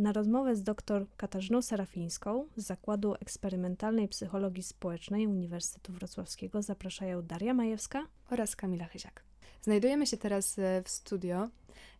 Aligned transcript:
Na 0.00 0.12
rozmowę 0.12 0.56
z 0.56 0.62
dr 0.62 1.06
Katarzyną 1.16 1.62
Serafińską 1.62 2.46
z 2.56 2.66
Zakładu 2.66 3.14
Eksperymentalnej 3.14 4.08
Psychologii 4.08 4.62
Społecznej 4.62 5.26
Uniwersytetu 5.26 5.92
Wrocławskiego 5.92 6.62
zapraszają 6.62 7.22
Daria 7.22 7.54
Majewska 7.54 8.06
oraz 8.30 8.56
Kamila 8.56 8.84
Chyziak. 8.84 9.29
Znajdujemy 9.62 10.06
się 10.06 10.16
teraz 10.16 10.58
e, 10.58 10.82
w 10.82 10.88
studio 10.88 11.48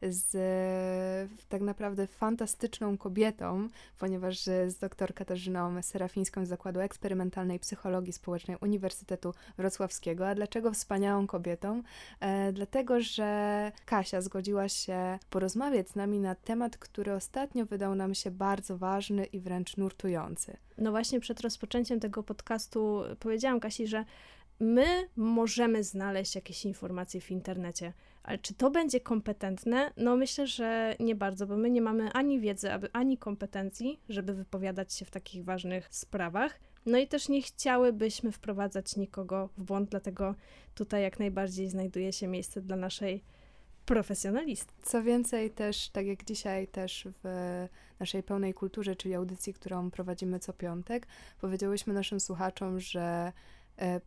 z 0.02 0.34
e, 0.34 1.46
tak 1.48 1.62
naprawdę 1.62 2.06
fantastyczną 2.06 2.98
kobietą, 2.98 3.68
ponieważ 3.98 4.42
z 4.42 4.78
dr 4.78 5.14
Katarzyną 5.14 5.82
Serafińską 5.82 6.46
z 6.46 6.48
Zakładu 6.48 6.80
Eksperymentalnej 6.80 7.58
Psychologii 7.58 8.12
Społecznej 8.12 8.56
Uniwersytetu 8.60 9.34
Wrocławskiego. 9.58 10.28
A 10.28 10.34
dlaczego 10.34 10.72
wspaniałą 10.72 11.26
kobietą? 11.26 11.82
E, 12.20 12.52
dlatego, 12.52 13.00
że 13.00 13.72
Kasia 13.86 14.20
zgodziła 14.20 14.68
się 14.68 15.18
porozmawiać 15.30 15.88
z 15.88 15.94
nami 15.94 16.20
na 16.20 16.34
temat, 16.34 16.78
który 16.78 17.12
ostatnio 17.12 17.66
wydał 17.66 17.94
nam 17.94 18.14
się 18.14 18.30
bardzo 18.30 18.78
ważny 18.78 19.24
i 19.24 19.40
wręcz 19.40 19.76
nurtujący. 19.76 20.56
No 20.78 20.90
właśnie 20.90 21.20
przed 21.20 21.40
rozpoczęciem 21.40 22.00
tego 22.00 22.22
podcastu 22.22 23.02
powiedziałam 23.18 23.60
Kasi, 23.60 23.86
że 23.86 24.04
my 24.60 25.08
możemy 25.16 25.84
znaleźć 25.84 26.34
jakieś 26.34 26.64
informacje 26.64 27.20
w 27.20 27.30
internecie, 27.30 27.92
ale 28.22 28.38
czy 28.38 28.54
to 28.54 28.70
będzie 28.70 29.00
kompetentne? 29.00 29.92
No 29.96 30.16
myślę, 30.16 30.46
że 30.46 30.96
nie 31.00 31.14
bardzo, 31.14 31.46
bo 31.46 31.56
my 31.56 31.70
nie 31.70 31.82
mamy 31.82 32.12
ani 32.12 32.40
wiedzy, 32.40 32.68
ani 32.92 33.18
kompetencji, 33.18 34.00
żeby 34.08 34.34
wypowiadać 34.34 34.94
się 34.94 35.04
w 35.04 35.10
takich 35.10 35.44
ważnych 35.44 35.88
sprawach. 35.90 36.60
No 36.86 36.98
i 36.98 37.08
też 37.08 37.28
nie 37.28 37.42
chciałybyśmy 37.42 38.32
wprowadzać 38.32 38.96
nikogo 38.96 39.48
w 39.58 39.62
błąd, 39.62 39.90
dlatego 39.90 40.34
tutaj 40.74 41.02
jak 41.02 41.18
najbardziej 41.18 41.68
znajduje 41.68 42.12
się 42.12 42.26
miejsce 42.26 42.60
dla 42.60 42.76
naszej 42.76 43.24
profesjonalistki. 43.86 44.82
Co 44.82 45.02
więcej, 45.02 45.50
też 45.50 45.88
tak 45.88 46.06
jak 46.06 46.24
dzisiaj 46.24 46.68
też 46.68 47.08
w 47.22 47.66
naszej 48.00 48.22
pełnej 48.22 48.54
kulturze, 48.54 48.96
czyli 48.96 49.14
audycji, 49.14 49.54
którą 49.54 49.90
prowadzimy 49.90 50.38
co 50.38 50.52
piątek, 50.52 51.06
powiedziałyśmy 51.40 51.94
naszym 51.94 52.20
słuchaczom, 52.20 52.80
że 52.80 53.32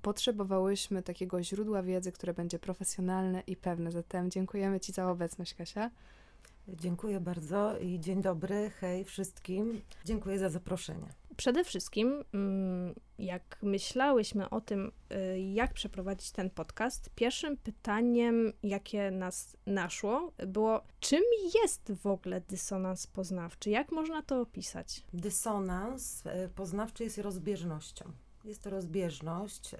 potrzebowałyśmy 0.01 1.03
takiego 1.03 1.43
źródła 1.43 1.83
wiedzy, 1.83 2.11
które 2.11 2.33
będzie 2.33 2.59
profesjonalne 2.59 3.43
i 3.47 3.55
pewne. 3.55 3.91
Zatem 3.91 4.31
dziękujemy 4.31 4.79
Ci 4.79 4.91
za 4.91 5.11
obecność, 5.11 5.53
Kasia. 5.53 5.91
Dziękuję 6.67 7.19
bardzo 7.19 7.79
i 7.79 7.99
dzień 7.99 8.21
dobry, 8.21 8.69
hej 8.69 9.05
wszystkim. 9.05 9.81
Dziękuję 10.05 10.39
za 10.39 10.49
zaproszenie. 10.49 11.07
Przede 11.37 11.63
wszystkim, 11.63 12.23
mm, 12.33 12.95
jak 13.19 13.57
myślałyśmy 13.61 14.49
o 14.49 14.61
tym, 14.61 14.91
y, 15.11 15.39
jak 15.39 15.73
przeprowadzić 15.73 16.31
ten 16.31 16.49
podcast, 16.49 17.09
pierwszym 17.15 17.57
pytaniem, 17.57 18.53
jakie 18.63 19.11
nas 19.11 19.57
naszło, 19.65 20.31
było, 20.47 20.81
czym 20.99 21.23
jest 21.55 21.93
w 22.01 22.07
ogóle 22.07 22.41
dysonans 22.41 23.07
poznawczy? 23.07 23.69
Jak 23.69 23.91
można 23.91 24.21
to 24.21 24.41
opisać? 24.41 25.03
Dysonans 25.13 26.25
y, 26.25 26.49
poznawczy 26.55 27.03
jest 27.03 27.17
rozbieżnością 27.17 28.11
jest 28.43 28.63
to 28.63 28.69
rozbieżność. 28.69 29.73
Y, 29.73 29.77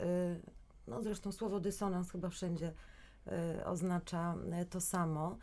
no 0.88 1.02
zresztą 1.02 1.32
słowo 1.32 1.60
dysonans 1.60 2.12
chyba 2.12 2.30
wszędzie 2.30 2.74
y, 3.58 3.66
oznacza 3.66 4.36
y, 4.62 4.66
to 4.66 4.82
samo. 4.82 5.38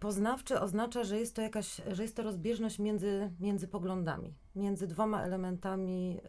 Poznawczy 0.00 0.60
oznacza, 0.60 1.04
że 1.04 1.18
jest 1.18 1.36
to 1.36 1.42
jakaś, 1.42 1.80
że 1.92 2.02
jest 2.02 2.16
to 2.16 2.22
rozbieżność 2.22 2.78
między, 2.78 3.32
między 3.40 3.68
poglądami, 3.68 4.34
między 4.54 4.86
dwoma 4.86 5.22
elementami 5.22 6.20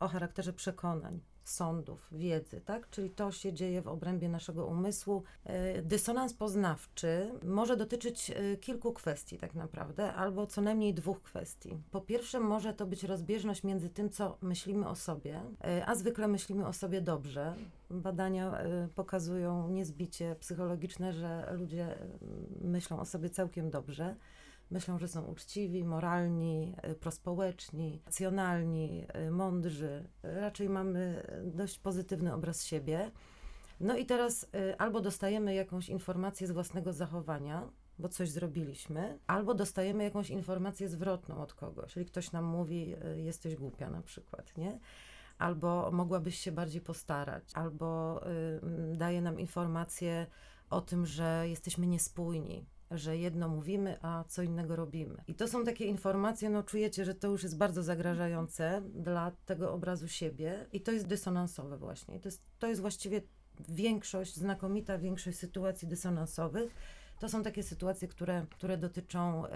o 0.00 0.08
charakterze 0.08 0.52
przekonań 0.52 1.20
sądów, 1.44 2.08
wiedzy, 2.12 2.60
tak? 2.60 2.90
Czyli 2.90 3.10
to 3.10 3.32
się 3.32 3.52
dzieje 3.52 3.82
w 3.82 3.88
obrębie 3.88 4.28
naszego 4.28 4.66
umysłu. 4.66 5.22
E, 5.44 5.82
dysonans 5.82 6.34
poznawczy 6.34 7.30
może 7.44 7.76
dotyczyć 7.76 8.30
e, 8.30 8.56
kilku 8.56 8.92
kwestii 8.92 9.38
tak 9.38 9.54
naprawdę, 9.54 10.14
albo 10.14 10.46
co 10.46 10.60
najmniej 10.60 10.94
dwóch 10.94 11.22
kwestii. 11.22 11.76
Po 11.90 12.00
pierwsze 12.00 12.40
może 12.40 12.74
to 12.74 12.86
być 12.86 13.04
rozbieżność 13.04 13.64
między 13.64 13.88
tym, 13.88 14.10
co 14.10 14.38
myślimy 14.40 14.88
o 14.88 14.94
sobie, 14.94 15.40
e, 15.64 15.86
a 15.86 15.94
zwykle 15.94 16.28
myślimy 16.28 16.66
o 16.66 16.72
sobie 16.72 17.00
dobrze. 17.00 17.54
Badania 17.90 18.58
pokazują 18.94 19.68
niezbicie 19.68 20.36
psychologiczne, 20.40 21.12
że 21.12 21.52
ludzie 21.58 21.98
myślą 22.60 23.00
o 23.00 23.04
sobie 23.04 23.30
całkiem 23.30 23.70
dobrze 23.70 24.16
myślą, 24.70 24.98
że 24.98 25.08
są 25.08 25.24
uczciwi, 25.24 25.84
moralni, 25.84 26.74
y, 26.90 26.94
prospołeczni, 26.94 28.02
racjonalni, 28.06 29.06
y, 29.26 29.30
mądrzy. 29.30 30.08
Raczej 30.22 30.68
mamy 30.68 31.26
dość 31.44 31.78
pozytywny 31.78 32.34
obraz 32.34 32.64
siebie. 32.64 33.10
No 33.80 33.96
i 33.96 34.06
teraz 34.06 34.44
y, 34.44 34.78
albo 34.78 35.00
dostajemy 35.00 35.54
jakąś 35.54 35.88
informację 35.88 36.46
z 36.46 36.50
własnego 36.50 36.92
zachowania, 36.92 37.68
bo 37.98 38.08
coś 38.08 38.30
zrobiliśmy, 38.30 39.18
albo 39.26 39.54
dostajemy 39.54 40.04
jakąś 40.04 40.30
informację 40.30 40.88
zwrotną 40.88 41.42
od 41.42 41.54
kogoś, 41.54 41.92
czyli 41.92 42.06
ktoś 42.06 42.32
nam 42.32 42.44
mówi, 42.44 42.94
jesteś 43.16 43.56
głupia 43.56 43.90
na 43.90 44.02
przykład, 44.02 44.56
nie? 44.56 44.78
Albo 45.38 45.90
mogłabyś 45.92 46.38
się 46.38 46.52
bardziej 46.52 46.80
postarać, 46.80 47.44
albo 47.54 48.20
daje 48.94 49.22
nam 49.22 49.40
informację 49.40 50.26
o 50.70 50.80
tym, 50.80 51.06
że 51.06 51.44
jesteśmy 51.48 51.86
niespójni, 51.86 52.66
że 52.90 53.16
jedno 53.16 53.48
mówimy, 53.48 53.98
a 54.02 54.24
co 54.28 54.42
innego 54.42 54.76
robimy. 54.76 55.24
I 55.28 55.34
to 55.34 55.48
są 55.48 55.64
takie 55.64 55.84
informacje, 55.84 56.50
no 56.50 56.62
czujecie, 56.62 57.04
że 57.04 57.14
to 57.14 57.28
już 57.28 57.42
jest 57.42 57.58
bardzo 57.58 57.82
zagrażające 57.82 58.82
dla 58.94 59.32
tego 59.46 59.72
obrazu 59.72 60.08
siebie 60.08 60.66
i 60.72 60.80
to 60.80 60.92
jest 60.92 61.06
dysonansowe 61.06 61.78
właśnie. 61.78 62.20
to 62.20 62.28
jest, 62.28 62.42
to 62.58 62.66
jest 62.66 62.80
właściwie 62.80 63.22
większość, 63.68 64.36
znakomita 64.36 64.98
większość 64.98 65.38
sytuacji 65.38 65.88
dysonansowych. 65.88 66.74
To 67.20 67.28
są 67.28 67.42
takie 67.42 67.62
sytuacje, 67.62 68.08
które, 68.08 68.46
które 68.50 68.78
dotyczą 68.78 69.46
y, 69.46 69.50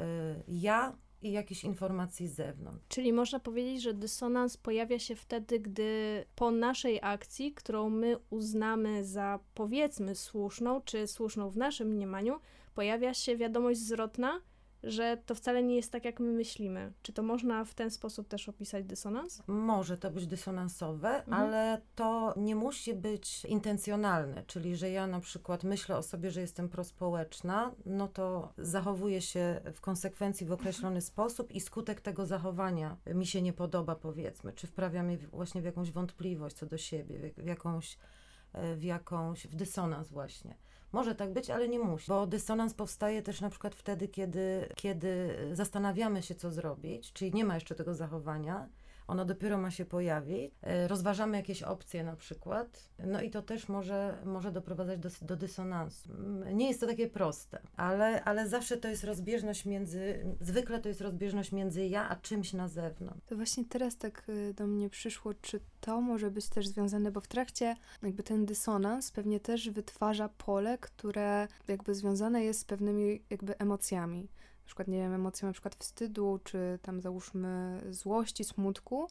ja 0.48 0.96
i 1.22 1.32
jakichś 1.32 1.64
informacji 1.64 2.28
z 2.28 2.34
zewnątrz. 2.34 2.84
Czyli 2.88 3.12
można 3.12 3.40
powiedzieć, 3.40 3.82
że 3.82 3.94
dysonans 3.94 4.56
pojawia 4.56 4.98
się 4.98 5.16
wtedy, 5.16 5.60
gdy 5.60 6.24
po 6.36 6.50
naszej 6.50 6.98
akcji, 7.02 7.52
którą 7.54 7.90
my 7.90 8.16
uznamy 8.30 9.04
za 9.04 9.38
powiedzmy 9.54 10.14
słuszną, 10.14 10.80
czy 10.80 11.06
słuszną 11.06 11.50
w 11.50 11.56
naszym 11.56 11.88
mniemaniu, 11.88 12.40
pojawia 12.74 13.14
się 13.14 13.36
wiadomość 13.36 13.80
zwrotna, 13.80 14.40
że 14.86 15.18
to 15.26 15.34
wcale 15.34 15.62
nie 15.62 15.76
jest 15.76 15.92
tak, 15.92 16.04
jak 16.04 16.20
my 16.20 16.32
myślimy. 16.32 16.92
Czy 17.02 17.12
to 17.12 17.22
można 17.22 17.64
w 17.64 17.74
ten 17.74 17.90
sposób 17.90 18.28
też 18.28 18.48
opisać 18.48 18.84
dysonans? 18.84 19.42
Może 19.46 19.98
to 19.98 20.10
być 20.10 20.26
dysonansowe, 20.26 21.08
mhm. 21.08 21.42
ale 21.42 21.80
to 21.94 22.34
nie 22.36 22.56
musi 22.56 22.94
być 22.94 23.44
intencjonalne, 23.44 24.44
czyli 24.46 24.76
że 24.76 24.90
ja 24.90 25.06
na 25.06 25.20
przykład 25.20 25.64
myślę 25.64 25.96
o 25.96 26.02
sobie, 26.02 26.30
że 26.30 26.40
jestem 26.40 26.68
prospołeczna, 26.68 27.74
no 27.86 28.08
to 28.08 28.52
zachowuję 28.58 29.20
się 29.20 29.60
w 29.74 29.80
konsekwencji 29.80 30.46
w 30.46 30.52
określony 30.52 31.00
sposób 31.00 31.52
i 31.52 31.60
skutek 31.60 32.00
tego 32.00 32.26
zachowania 32.26 32.96
mi 33.06 33.26
się 33.26 33.42
nie 33.42 33.52
podoba, 33.52 33.94
powiedzmy, 33.94 34.52
czy 34.52 34.66
wprawia 34.66 35.02
mnie 35.02 35.18
właśnie 35.18 35.62
w 35.62 35.64
jakąś 35.64 35.90
wątpliwość 35.90 36.56
co 36.56 36.66
do 36.66 36.78
siebie, 36.78 37.30
w 37.36 37.46
jakąś, 37.46 37.98
w 38.76 38.82
jakąś, 38.82 39.46
w 39.46 39.54
dysonans 39.54 40.08
właśnie. 40.08 40.56
Może 40.94 41.14
tak 41.14 41.32
być, 41.32 41.50
ale 41.50 41.68
nie 41.68 41.78
musi, 41.78 42.06
bo 42.08 42.26
dysonans 42.26 42.74
powstaje 42.74 43.22
też 43.22 43.40
na 43.40 43.50
przykład 43.50 43.74
wtedy, 43.74 44.08
kiedy, 44.08 44.68
kiedy 44.74 45.36
zastanawiamy 45.52 46.22
się, 46.22 46.34
co 46.34 46.50
zrobić, 46.50 47.12
czyli 47.12 47.32
nie 47.32 47.44
ma 47.44 47.54
jeszcze 47.54 47.74
tego 47.74 47.94
zachowania, 47.94 48.68
ono 49.06 49.24
dopiero 49.24 49.58
ma 49.58 49.70
się 49.70 49.84
pojawić. 49.84 50.52
E, 50.62 50.88
rozważamy 50.88 51.36
jakieś 51.36 51.62
opcje 51.62 52.04
na 52.04 52.16
przykład, 52.16 52.88
no 52.98 53.22
i 53.22 53.30
to 53.30 53.42
też 53.42 53.68
może, 53.68 54.18
może 54.24 54.52
doprowadzać 54.52 55.00
do, 55.00 55.08
do 55.22 55.36
dysonansu. 55.36 56.08
Nie 56.52 56.68
jest 56.68 56.80
to 56.80 56.86
takie 56.86 57.08
proste, 57.08 57.58
ale, 57.76 58.24
ale 58.24 58.48
zawsze 58.48 58.76
to 58.76 58.88
jest 58.88 59.04
rozbieżność 59.04 59.64
między, 59.64 60.26
zwykle 60.40 60.80
to 60.80 60.88
jest 60.88 61.00
rozbieżność 61.00 61.52
między 61.52 61.86
ja 61.86 62.08
a 62.08 62.16
czymś 62.16 62.52
na 62.52 62.68
zewnątrz. 62.68 63.26
To 63.26 63.36
właśnie 63.36 63.64
teraz 63.64 63.96
tak 63.96 64.28
y, 64.28 64.54
do 64.54 64.66
mnie 64.66 64.90
przyszło, 64.90 65.34
czy 65.34 65.60
to 65.80 66.00
może 66.00 66.30
być 66.30 66.48
też 66.48 66.68
związane, 66.68 67.12
bo 67.12 67.20
w 67.20 67.28
trakcie 67.28 67.76
jakby 68.02 68.22
ten 68.22 68.46
dysonans 68.46 69.10
pewnie 69.10 69.40
też 69.40 69.70
wytwarza 69.70 70.28
pole, 70.28 70.78
które 70.78 71.48
jakby 71.68 71.94
związane 71.94 72.44
jest 72.44 72.60
z 72.60 72.64
pewnymi 72.64 73.22
jakby 73.30 73.58
emocjami 73.58 74.28
na 74.64 74.66
przykład, 74.66 74.88
nie 74.88 74.98
wiem, 74.98 75.12
emocją 75.12 75.48
na 75.48 75.52
przykład 75.52 75.74
wstydu, 75.74 76.40
czy 76.44 76.78
tam 76.82 77.00
załóżmy 77.00 77.82
złości, 77.90 78.44
smutku 78.44 79.08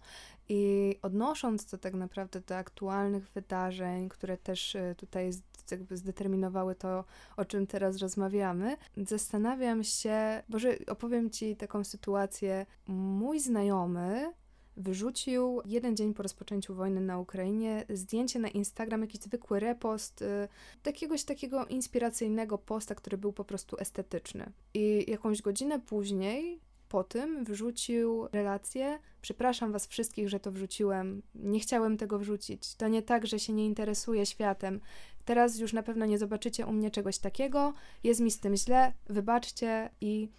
i 0.50 0.96
odnosząc 1.02 1.66
to 1.66 1.78
tak 1.78 1.94
naprawdę 1.94 2.42
do 2.42 2.58
aktualnych 2.58 3.30
wydarzeń, 3.30 4.10
które 4.10 4.38
też 4.38 4.76
e, 4.76 4.96
tutaj 4.96 5.32
jakby 5.72 5.98
zdeterminowały 5.98 6.76
to, 6.76 7.06
o 7.38 7.46
czym 7.46 7.68
teraz 7.68 7.98
rozmawiamy, 7.98 8.78
zastanawiam 8.98 9.84
się, 9.84 10.44
może 10.50 10.76
opowiem 10.88 11.30
Ci 11.30 11.56
taką 11.56 11.84
sytuację. 11.84 12.66
Mój 12.88 13.40
znajomy 13.40 14.34
wyrzucił 14.78 15.62
jeden 15.66 15.96
dzień 15.96 16.14
po 16.14 16.24
rozpoczęciu 16.24 16.76
wojny 16.76 17.02
na 17.02 17.20
Ukrainie 17.20 17.86
zdjęcie 17.90 18.40
na 18.40 18.48
Instagram, 18.48 19.02
jakiś 19.02 19.22
zwykły 19.22 19.60
repost, 19.60 20.22
y, 20.22 20.48
jakiegoś 20.86 21.24
takiego 21.24 21.66
inspiracyjnego 21.66 22.58
posta, 22.58 22.96
który 22.96 23.18
był 23.18 23.34
po 23.34 23.46
prostu 23.46 23.78
estetyczny. 23.80 24.52
I 24.74 25.06
jakąś 25.08 25.42
godzinę 25.42 25.80
później 25.80 26.60
po 26.90 27.04
tym 27.04 27.46
wrzucił 27.46 28.28
relację. 28.32 29.00
Przepraszam 29.22 29.72
Was 29.72 29.88
wszystkich, 29.88 30.30
że 30.30 30.40
to 30.40 30.52
wrzuciłem. 30.52 31.22
Nie 31.36 31.60
chciałem 31.60 31.98
tego 31.98 32.20
wrzucić. 32.20 32.76
To 32.76 32.88
nie 32.88 33.02
tak, 33.02 33.28
że 33.28 33.40
się 33.40 33.54
nie 33.54 33.66
interesuję 33.66 34.26
światem. 34.26 34.80
Teraz 35.26 35.60
już 35.60 35.74
na 35.74 35.84
pewno 35.84 36.06
nie 36.06 36.18
zobaczycie 36.18 36.66
u 36.66 36.74
mnie 36.74 36.92
czegoś 36.92 37.18
takiego. 37.18 37.74
Jest 38.04 38.20
mi 38.20 38.32
z 38.32 38.40
tym 38.40 38.56
źle. 38.56 38.94
Wybaczcie 39.08 39.90
i 40.02 40.30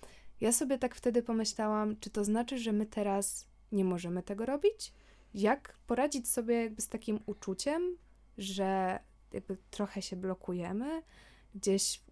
Ja 0.41 0.53
sobie 0.53 0.79
tak 0.79 0.95
wtedy 0.95 1.23
pomyślałam, 1.23 1.97
czy 2.01 2.11
to 2.11 2.25
znaczy, 2.25 2.59
że 2.59 2.73
my 2.73 2.87
teraz 2.87 3.47
nie 3.75 3.85
możemy 3.85 4.23
tego 4.23 4.47
robić? 4.47 4.93
Jak 5.35 5.79
poradzić 5.87 6.29
sobie 6.29 6.63
jakby 6.63 6.83
z 6.83 6.89
takim 6.89 7.21
uczuciem, 7.27 7.97
że 8.39 8.99
jakby 9.33 9.57
trochę 9.71 10.03
się 10.03 10.17
blokujemy, 10.17 11.03
gdzieś 11.55 12.03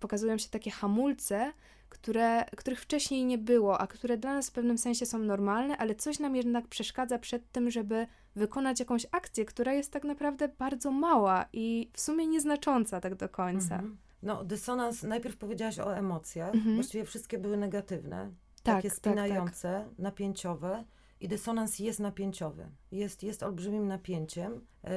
pokazują 0.00 0.38
się 0.38 0.48
takie 0.48 0.70
hamulce, 0.70 1.52
które, 1.88 2.44
których 2.44 2.80
wcześniej 2.80 3.24
nie 3.24 3.38
było, 3.38 3.80
a 3.80 3.86
które 3.86 4.18
dla 4.18 4.34
nas 4.34 4.50
w 4.50 4.52
pewnym 4.52 4.78
sensie 4.78 5.06
są 5.06 5.18
normalne, 5.18 5.76
ale 5.76 5.94
coś 5.94 6.18
nam 6.18 6.36
jednak 6.36 6.68
przeszkadza 6.68 7.18
przed 7.18 7.52
tym, 7.52 7.70
żeby 7.70 8.06
wykonać 8.36 8.80
jakąś 8.80 9.06
akcję, 9.12 9.44
która 9.44 9.72
jest 9.72 9.92
tak 9.92 10.04
naprawdę 10.04 10.48
bardzo 10.48 10.90
mała 10.90 11.46
i 11.52 11.90
w 11.92 12.00
sumie 12.00 12.26
nieznacząca 12.26 13.00
tak 13.00 13.14
do 13.14 13.28
końca. 13.28 13.74
Mhm. 13.74 13.98
No, 14.22 14.44
dysonans, 14.44 15.02
najpierw 15.02 15.36
powiedziałaś 15.36 15.78
o 15.78 15.96
emocjach, 15.96 16.54
mhm. 16.54 16.74
właściwie 16.74 17.04
wszystkie 17.04 17.38
były 17.38 17.56
negatywne, 17.56 18.30
tak, 18.62 18.76
takie 18.76 18.90
spinające, 18.90 19.72
tak, 19.72 19.88
tak. 19.88 19.98
napięciowe 19.98 20.84
i 21.20 21.28
dysonans 21.28 21.78
jest 21.78 22.00
napięciowy, 22.00 22.70
jest, 22.92 23.22
jest 23.22 23.42
olbrzymim 23.42 23.86
napięciem. 23.86 24.66
Yy, 24.84 24.90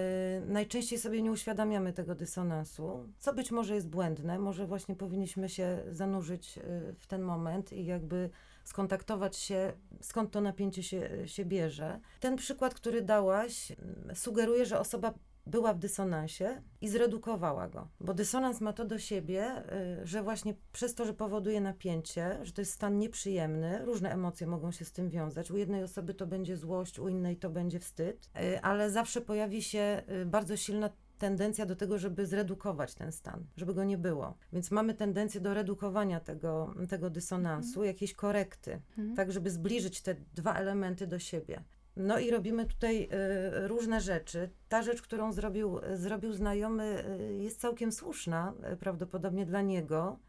najczęściej 0.45 0.99
sobie 0.99 1.21
nie 1.21 1.31
uświadamiamy 1.31 1.93
tego 1.93 2.15
dysonansu, 2.15 3.07
co 3.19 3.33
być 3.33 3.51
może 3.51 3.75
jest 3.75 3.89
błędne, 3.89 4.39
może 4.39 4.67
właśnie 4.67 4.95
powinniśmy 4.95 5.49
się 5.49 5.83
zanurzyć 5.89 6.55
yy, 6.55 6.63
w 6.97 7.07
ten 7.07 7.21
moment 7.21 7.73
i 7.73 7.85
jakby 7.85 8.29
skontaktować 8.63 9.37
się, 9.37 9.73
skąd 10.01 10.31
to 10.31 10.41
napięcie 10.41 10.83
się, 10.83 11.27
się 11.27 11.45
bierze. 11.45 11.99
Ten 12.19 12.35
przykład, 12.35 12.73
który 12.73 13.01
dałaś, 13.01 13.71
sugeruje, 14.13 14.65
że 14.65 14.79
osoba 14.79 15.13
była 15.45 15.73
w 15.73 15.79
dysonansie 15.79 16.61
i 16.81 16.89
zredukowała 16.89 17.67
go. 17.67 17.87
Bo 17.99 18.13
dysonans 18.13 18.61
ma 18.61 18.73
to 18.73 18.85
do 18.85 18.99
siebie, 18.99 19.63
y, 20.01 20.07
że 20.07 20.23
właśnie 20.23 20.53
przez 20.71 20.95
to, 20.95 21.05
że 21.05 21.13
powoduje 21.13 21.61
napięcie, 21.61 22.39
że 22.43 22.51
to 22.51 22.61
jest 22.61 22.73
stan 22.73 22.97
nieprzyjemny, 22.97 23.85
różne 23.85 24.11
emocje 24.11 24.47
mogą 24.47 24.71
się 24.71 24.85
z 24.85 24.91
tym 24.91 25.09
wiązać. 25.09 25.51
U 25.51 25.57
jednej 25.57 25.83
osoby 25.83 26.13
to 26.13 26.27
będzie 26.27 26.57
złość, 26.57 26.99
u 26.99 27.07
innej 27.07 27.37
to 27.37 27.49
będzie 27.49 27.79
wstyd, 27.79 28.29
y, 28.41 28.61
ale 28.61 28.91
zawsze 28.91 29.21
pojawi 29.21 29.63
się 29.63 30.03
y, 30.21 30.25
bardzo 30.25 30.57
silna 30.57 30.89
tendencja 31.17 31.65
do 31.65 31.75
tego, 31.75 31.97
żeby 31.97 32.25
zredukować 32.25 32.95
ten 32.95 33.11
stan, 33.11 33.45
żeby 33.57 33.73
go 33.73 33.83
nie 33.83 33.97
było. 33.97 34.37
Więc 34.53 34.71
mamy 34.71 34.93
tendencję 34.93 35.41
do 35.41 35.53
redukowania 35.53 36.19
tego, 36.19 36.73
tego 36.89 37.09
dysonansu, 37.09 37.79
mhm. 37.79 37.87
jakiejś 37.87 38.13
korekty, 38.13 38.81
mhm. 38.89 39.15
tak 39.15 39.31
żeby 39.31 39.49
zbliżyć 39.49 40.01
te 40.01 40.15
dwa 40.33 40.53
elementy 40.53 41.07
do 41.07 41.19
siebie. 41.19 41.63
No 41.95 42.19
i 42.19 42.31
robimy 42.31 42.65
tutaj 42.65 43.03
y, 43.03 43.67
różne 43.67 44.01
rzeczy. 44.01 44.49
Ta 44.69 44.81
rzecz, 44.81 45.01
którą 45.01 45.33
zrobił, 45.33 45.79
zrobił 45.93 46.33
znajomy, 46.33 47.03
y, 47.19 47.43
jest 47.43 47.61
całkiem 47.61 47.91
słuszna, 47.91 48.53
y, 48.73 48.77
prawdopodobnie 48.77 49.45
dla 49.45 49.61
niego. 49.61 50.19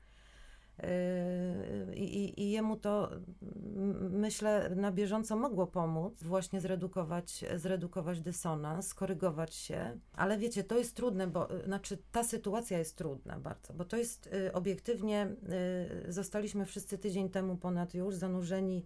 I, 1.95 2.43
I, 2.43 2.51
jemu 2.51 2.77
to, 2.77 3.11
myślę, 4.11 4.71
na 4.77 4.93
bieżąco 4.93 5.37
mogło 5.37 5.67
pomóc 5.67 6.23
właśnie 6.23 6.61
zredukować, 6.61 7.45
zredukować 7.57 8.21
dysonans, 8.21 8.87
skorygować 8.87 9.55
się. 9.55 9.99
Ale 10.13 10.39
wiecie, 10.39 10.65
to 10.65 10.79
jest 10.79 10.97
trudne, 10.97 11.27
bo 11.27 11.49
znaczy 11.65 11.99
ta 12.13 12.25
sytuacja 12.25 12.79
jest 12.79 12.97
trudna 12.97 13.41
bardzo, 13.41 13.75
bo 13.75 13.85
to 13.85 13.97
jest 13.97 14.31
obiektywnie, 14.53 15.37
zostaliśmy 16.09 16.67
wszyscy 16.67 16.99
tydzień 16.99 17.31
temu 17.31 17.57
ponad 17.57 17.95
już 17.95 18.15
zanurzeni 18.15 18.85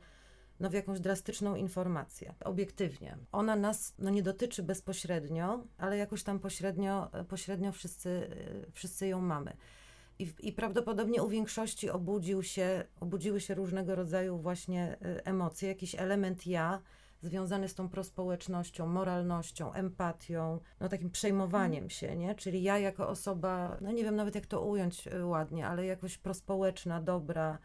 no, 0.60 0.70
w 0.70 0.72
jakąś 0.72 1.00
drastyczną 1.00 1.54
informację, 1.54 2.34
obiektywnie. 2.44 3.18
Ona 3.32 3.56
nas 3.56 3.94
no, 3.98 4.10
nie 4.10 4.22
dotyczy 4.22 4.62
bezpośrednio, 4.62 5.64
ale 5.78 5.96
jakoś 5.96 6.22
tam 6.22 6.38
pośrednio, 6.38 7.10
pośrednio 7.28 7.72
wszyscy, 7.72 8.28
wszyscy 8.72 9.06
ją 9.06 9.20
mamy. 9.20 9.56
I, 10.18 10.32
I 10.40 10.52
prawdopodobnie 10.52 11.22
u 11.22 11.28
większości 11.28 11.90
obudził 11.90 12.42
się, 12.42 12.84
obudziły 13.00 13.40
się 13.40 13.54
różnego 13.54 13.94
rodzaju 13.94 14.38
właśnie 14.38 14.96
y, 15.18 15.24
emocje, 15.24 15.68
jakiś 15.68 15.94
element 15.94 16.46
ja, 16.46 16.82
związany 17.22 17.68
z 17.68 17.74
tą 17.74 17.88
prospołecznością, 17.88 18.86
moralnością, 18.86 19.72
empatią, 19.72 20.60
no 20.80 20.88
takim 20.88 21.10
przejmowaniem 21.10 21.78
mm. 21.78 21.90
się, 21.90 22.16
nie? 22.16 22.34
Czyli 22.34 22.62
ja 22.62 22.78
jako 22.78 23.08
osoba, 23.08 23.76
no 23.80 23.92
nie 23.92 24.04
wiem 24.04 24.16
nawet 24.16 24.34
jak 24.34 24.46
to 24.46 24.64
ująć 24.64 25.08
ładnie, 25.22 25.66
ale 25.66 25.86
jakoś 25.86 26.18
prospołeczna, 26.18 27.02
dobra, 27.02 27.58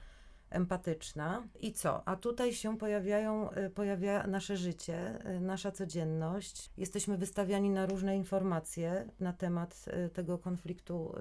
empatyczna. 0.51 1.43
I 1.59 1.73
co? 1.73 2.07
A 2.07 2.15
tutaj 2.15 2.53
się 2.53 2.77
pojawiają, 2.77 3.51
y, 3.51 3.69
pojawia 3.69 4.27
nasze 4.27 4.57
życie, 4.57 5.19
y, 5.37 5.39
nasza 5.39 5.71
codzienność. 5.71 6.71
Jesteśmy 6.77 7.17
wystawiani 7.17 7.69
na 7.69 7.85
różne 7.85 8.17
informacje 8.17 9.07
na 9.19 9.33
temat 9.33 9.85
y, 10.05 10.09
tego 10.09 10.37
konfliktu 10.37 11.15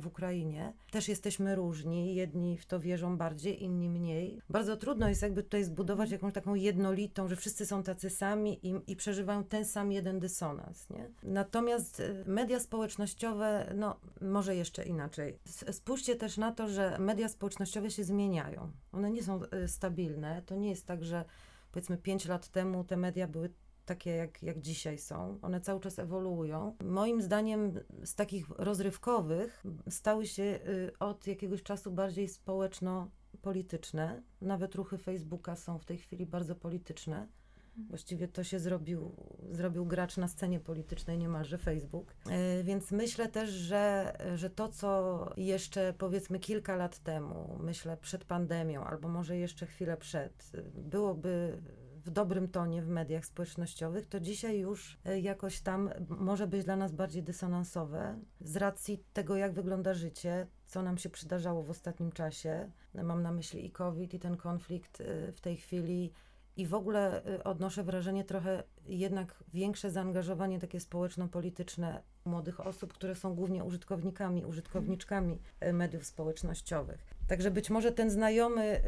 w 0.00 0.06
Ukrainie. 0.06 0.72
Też 0.90 1.08
jesteśmy 1.08 1.54
różni, 1.54 2.14
jedni 2.14 2.58
w 2.58 2.66
to 2.66 2.80
wierzą 2.80 3.16
bardziej, 3.16 3.62
inni 3.62 3.90
mniej. 3.90 4.40
Bardzo 4.50 4.76
trudno 4.76 5.08
jest 5.08 5.22
jakby 5.22 5.42
tutaj 5.42 5.64
zbudować 5.64 6.10
jakąś 6.10 6.32
taką 6.32 6.54
jednolitą, 6.54 7.28
że 7.28 7.36
wszyscy 7.36 7.66
są 7.66 7.82
tacy 7.82 8.10
sami 8.10 8.66
i, 8.66 8.74
i 8.86 8.96
przeżywają 8.96 9.44
ten 9.44 9.64
sam 9.64 9.92
jeden 9.92 10.20
dysonans, 10.20 10.90
nie? 10.90 11.10
Natomiast 11.22 12.02
media 12.26 12.60
społecznościowe, 12.60 13.72
no 13.74 13.96
może 14.20 14.56
jeszcze 14.56 14.84
inaczej. 14.84 15.38
Spójrzcie 15.70 16.16
też 16.16 16.36
na 16.36 16.52
to, 16.52 16.68
że 16.68 16.98
media 16.98 17.28
społecznościowe 17.28 17.90
się 17.90 18.04
zmieniają. 18.04 18.61
One 18.92 19.10
nie 19.10 19.22
są 19.22 19.40
y, 19.64 19.68
stabilne. 19.68 20.42
To 20.46 20.56
nie 20.56 20.70
jest 20.70 20.86
tak, 20.86 21.04
że 21.04 21.24
powiedzmy 21.72 21.98
5 21.98 22.26
lat 22.26 22.48
temu 22.48 22.84
te 22.84 22.96
media 22.96 23.28
były 23.28 23.50
takie, 23.84 24.10
jak, 24.10 24.42
jak 24.42 24.60
dzisiaj 24.60 24.98
są. 24.98 25.38
One 25.42 25.60
cały 25.60 25.80
czas 25.80 25.98
ewoluują. 25.98 26.76
Moim 26.84 27.22
zdaniem 27.22 27.72
z 28.04 28.14
takich 28.14 28.50
rozrywkowych 28.50 29.62
stały 29.90 30.26
się 30.26 30.42
y, 30.42 30.92
od 30.98 31.26
jakiegoś 31.26 31.62
czasu 31.62 31.92
bardziej 31.92 32.28
społeczno-polityczne. 32.28 34.22
Nawet 34.40 34.74
ruchy 34.74 34.98
Facebooka 34.98 35.56
są 35.56 35.78
w 35.78 35.84
tej 35.84 35.98
chwili 35.98 36.26
bardzo 36.26 36.54
polityczne. 36.56 37.28
Właściwie 37.76 38.28
to 38.28 38.44
się 38.44 38.58
zrobił, 38.58 39.16
zrobił 39.50 39.86
gracz 39.86 40.16
na 40.16 40.28
scenie 40.28 40.60
politycznej, 40.60 41.18
niemalże 41.18 41.58
Facebook. 41.58 42.14
E, 42.30 42.62
więc 42.62 42.90
myślę 42.90 43.28
też, 43.28 43.50
że, 43.50 44.12
że 44.34 44.50
to, 44.50 44.68
co 44.68 45.30
jeszcze 45.36 45.94
powiedzmy 45.98 46.38
kilka 46.38 46.76
lat 46.76 46.98
temu, 46.98 47.58
myślę 47.60 47.96
przed 47.96 48.24
pandemią, 48.24 48.84
albo 48.84 49.08
może 49.08 49.36
jeszcze 49.36 49.66
chwilę 49.66 49.96
przed, 49.96 50.52
byłoby 50.74 51.62
w 52.04 52.10
dobrym 52.10 52.48
tonie 52.48 52.82
w 52.82 52.88
mediach 52.88 53.26
społecznościowych, 53.26 54.06
to 54.06 54.20
dzisiaj 54.20 54.58
już 54.58 54.98
e, 55.04 55.20
jakoś 55.20 55.60
tam 55.60 55.90
może 56.08 56.46
być 56.46 56.64
dla 56.64 56.76
nas 56.76 56.92
bardziej 56.92 57.22
dysonansowe 57.22 58.18
z 58.40 58.56
racji 58.56 59.04
tego, 59.12 59.36
jak 59.36 59.52
wygląda 59.52 59.94
życie, 59.94 60.46
co 60.66 60.82
nam 60.82 60.98
się 60.98 61.10
przydarzało 61.10 61.62
w 61.62 61.70
ostatnim 61.70 62.12
czasie. 62.12 62.70
Mam 62.94 63.22
na 63.22 63.32
myśli 63.32 63.66
i 63.66 63.70
COVID, 63.70 64.14
i 64.14 64.18
ten 64.18 64.36
konflikt 64.36 65.00
e, 65.00 65.32
w 65.32 65.40
tej 65.40 65.56
chwili 65.56 66.12
i 66.56 66.66
w 66.66 66.74
ogóle 66.74 67.26
y, 67.26 67.44
odnoszę 67.44 67.82
wrażenie 67.82 68.24
trochę 68.24 68.62
jednak 68.86 69.44
większe 69.54 69.90
zaangażowanie 69.90 70.58
takie 70.58 70.80
społeczno-polityczne 70.80 72.02
młodych 72.24 72.66
osób, 72.66 72.92
które 72.92 73.14
są 73.14 73.34
głównie 73.34 73.64
użytkownikami, 73.64 74.44
użytkowniczkami 74.44 75.38
y, 75.66 75.72
mediów 75.72 76.06
społecznościowych. 76.06 77.12
Także 77.28 77.50
być 77.50 77.70
może 77.70 77.92
ten 77.92 78.10
znajomy 78.10 78.78
y, 78.78 78.82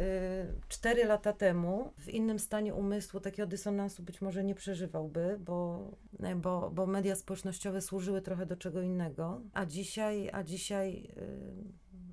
cztery 0.69 1.05
lata 1.05 1.33
temu 1.33 1.93
w 1.99 2.09
innym 2.09 2.39
stanie 2.39 2.75
umysłu 2.75 3.21
takiego 3.21 3.49
dysonansu 3.49 4.03
być 4.03 4.21
może 4.21 4.45
nie 4.45 4.55
przeżywałby, 4.55 5.39
bo, 5.41 5.91
bo, 6.37 6.71
bo 6.71 6.87
media 6.87 7.17
społecznościowe 7.17 7.81
służyły 7.81 8.23
trochę 8.23 8.47
do 8.47 8.57
czego 8.57 8.83
innego, 8.83 9.41
a 9.53 9.67
dzisiaj, 9.67 10.31
a 10.33 10.43
dzisiaj 10.43 11.09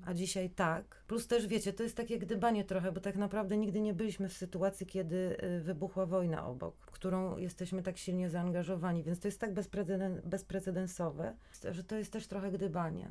a 0.06 0.14
dzisiaj 0.14 0.50
tak. 0.50 1.04
Plus 1.06 1.26
też 1.26 1.46
wiecie, 1.46 1.72
to 1.72 1.82
jest 1.82 1.96
takie 1.96 2.18
gdybanie 2.18 2.64
trochę, 2.64 2.92
bo 2.92 3.00
tak 3.00 3.16
naprawdę 3.16 3.56
nigdy 3.56 3.80
nie 3.80 3.94
byliśmy 3.94 4.28
w 4.28 4.32
sytuacji, 4.32 4.86
kiedy 4.86 5.36
y, 5.42 5.60
wybuchła 5.60 6.06
wojna 6.06 6.46
obok, 6.46 6.76
w 6.86 6.90
którą 6.90 7.38
jesteśmy 7.38 7.82
tak 7.82 7.98
silnie 7.98 8.30
zaangażowani, 8.30 9.02
więc 9.02 9.20
to 9.20 9.28
jest 9.28 9.40
tak 9.40 9.54
bezpreceden 9.54 10.22
bezprecedensowe, 10.24 11.36
że 11.70 11.84
to 11.84 11.96
jest 11.96 12.12
też 12.12 12.26
trochę 12.26 12.50
gdybanie. 12.52 13.10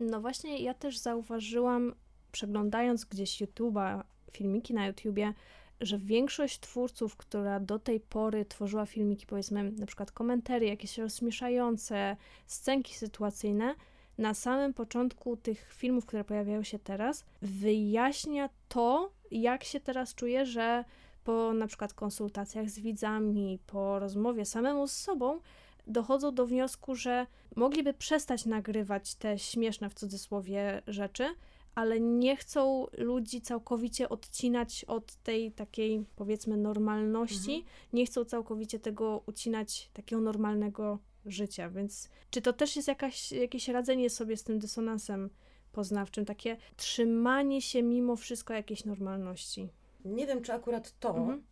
No 0.00 0.20
właśnie, 0.20 0.62
ja 0.62 0.74
też 0.74 0.98
zauważyłam, 0.98 1.94
przeglądając 2.32 3.04
gdzieś 3.04 3.42
YouTube'a, 3.42 4.02
filmiki 4.30 4.74
na 4.74 4.86
YouTubie, 4.86 5.34
że 5.80 5.98
większość 5.98 6.60
twórców, 6.60 7.16
która 7.16 7.60
do 7.60 7.78
tej 7.78 8.00
pory 8.00 8.44
tworzyła 8.44 8.86
filmiki, 8.86 9.26
powiedzmy, 9.26 9.72
na 9.72 9.86
przykład 9.86 10.12
komentary, 10.12 10.66
jakieś 10.66 10.98
rozśmieszające, 10.98 12.16
scenki 12.46 12.94
sytuacyjne, 12.94 13.74
na 14.20 14.34
samym 14.34 14.74
początku 14.74 15.36
tych 15.36 15.72
filmów, 15.72 16.06
które 16.06 16.24
pojawiają 16.24 16.62
się 16.62 16.78
teraz, 16.78 17.24
wyjaśnia 17.42 18.48
to, 18.68 19.10
jak 19.30 19.64
się 19.64 19.80
teraz 19.80 20.14
czuje, 20.14 20.46
że 20.46 20.84
po 21.24 21.52
na 21.52 21.66
przykład 21.66 21.94
konsultacjach 21.94 22.70
z 22.70 22.80
widzami, 22.80 23.58
po 23.66 23.98
rozmowie 23.98 24.44
samemu 24.44 24.86
z 24.86 24.92
sobą, 24.92 25.40
dochodzą 25.86 26.34
do 26.34 26.46
wniosku, 26.46 26.94
że 26.94 27.26
mogliby 27.56 27.94
przestać 27.94 28.46
nagrywać 28.46 29.14
te 29.14 29.38
śmieszne 29.38 29.90
w 29.90 29.94
cudzysłowie 29.94 30.82
rzeczy, 30.86 31.34
ale 31.74 32.00
nie 32.00 32.36
chcą 32.36 32.86
ludzi 32.98 33.40
całkowicie 33.40 34.08
odcinać 34.08 34.84
od 34.84 35.14
tej 35.14 35.52
takiej, 35.52 36.04
powiedzmy, 36.16 36.56
normalności. 36.56 37.54
Mhm. 37.54 37.72
Nie 37.92 38.06
chcą 38.06 38.24
całkowicie 38.24 38.78
tego 38.78 39.22
ucinać, 39.26 39.90
takiego 39.92 40.22
normalnego 40.22 40.98
życia, 41.32 41.70
więc 41.70 42.08
czy 42.30 42.42
to 42.42 42.52
też 42.52 42.76
jest 42.76 42.88
jakaś, 42.88 43.32
jakieś 43.32 43.68
radzenie 43.68 44.10
sobie 44.10 44.36
z 44.36 44.44
tym 44.44 44.58
dysonansem 44.58 45.30
poznawczym, 45.72 46.24
takie 46.24 46.56
trzymanie 46.76 47.62
się 47.62 47.82
mimo 47.82 48.16
wszystko 48.16 48.54
jakiejś 48.54 48.84
normalności. 48.84 49.68
Nie 50.04 50.26
wiem, 50.26 50.42
czy 50.42 50.52
akurat 50.52 50.98
to, 51.00 51.16
Mhm. 51.16 51.42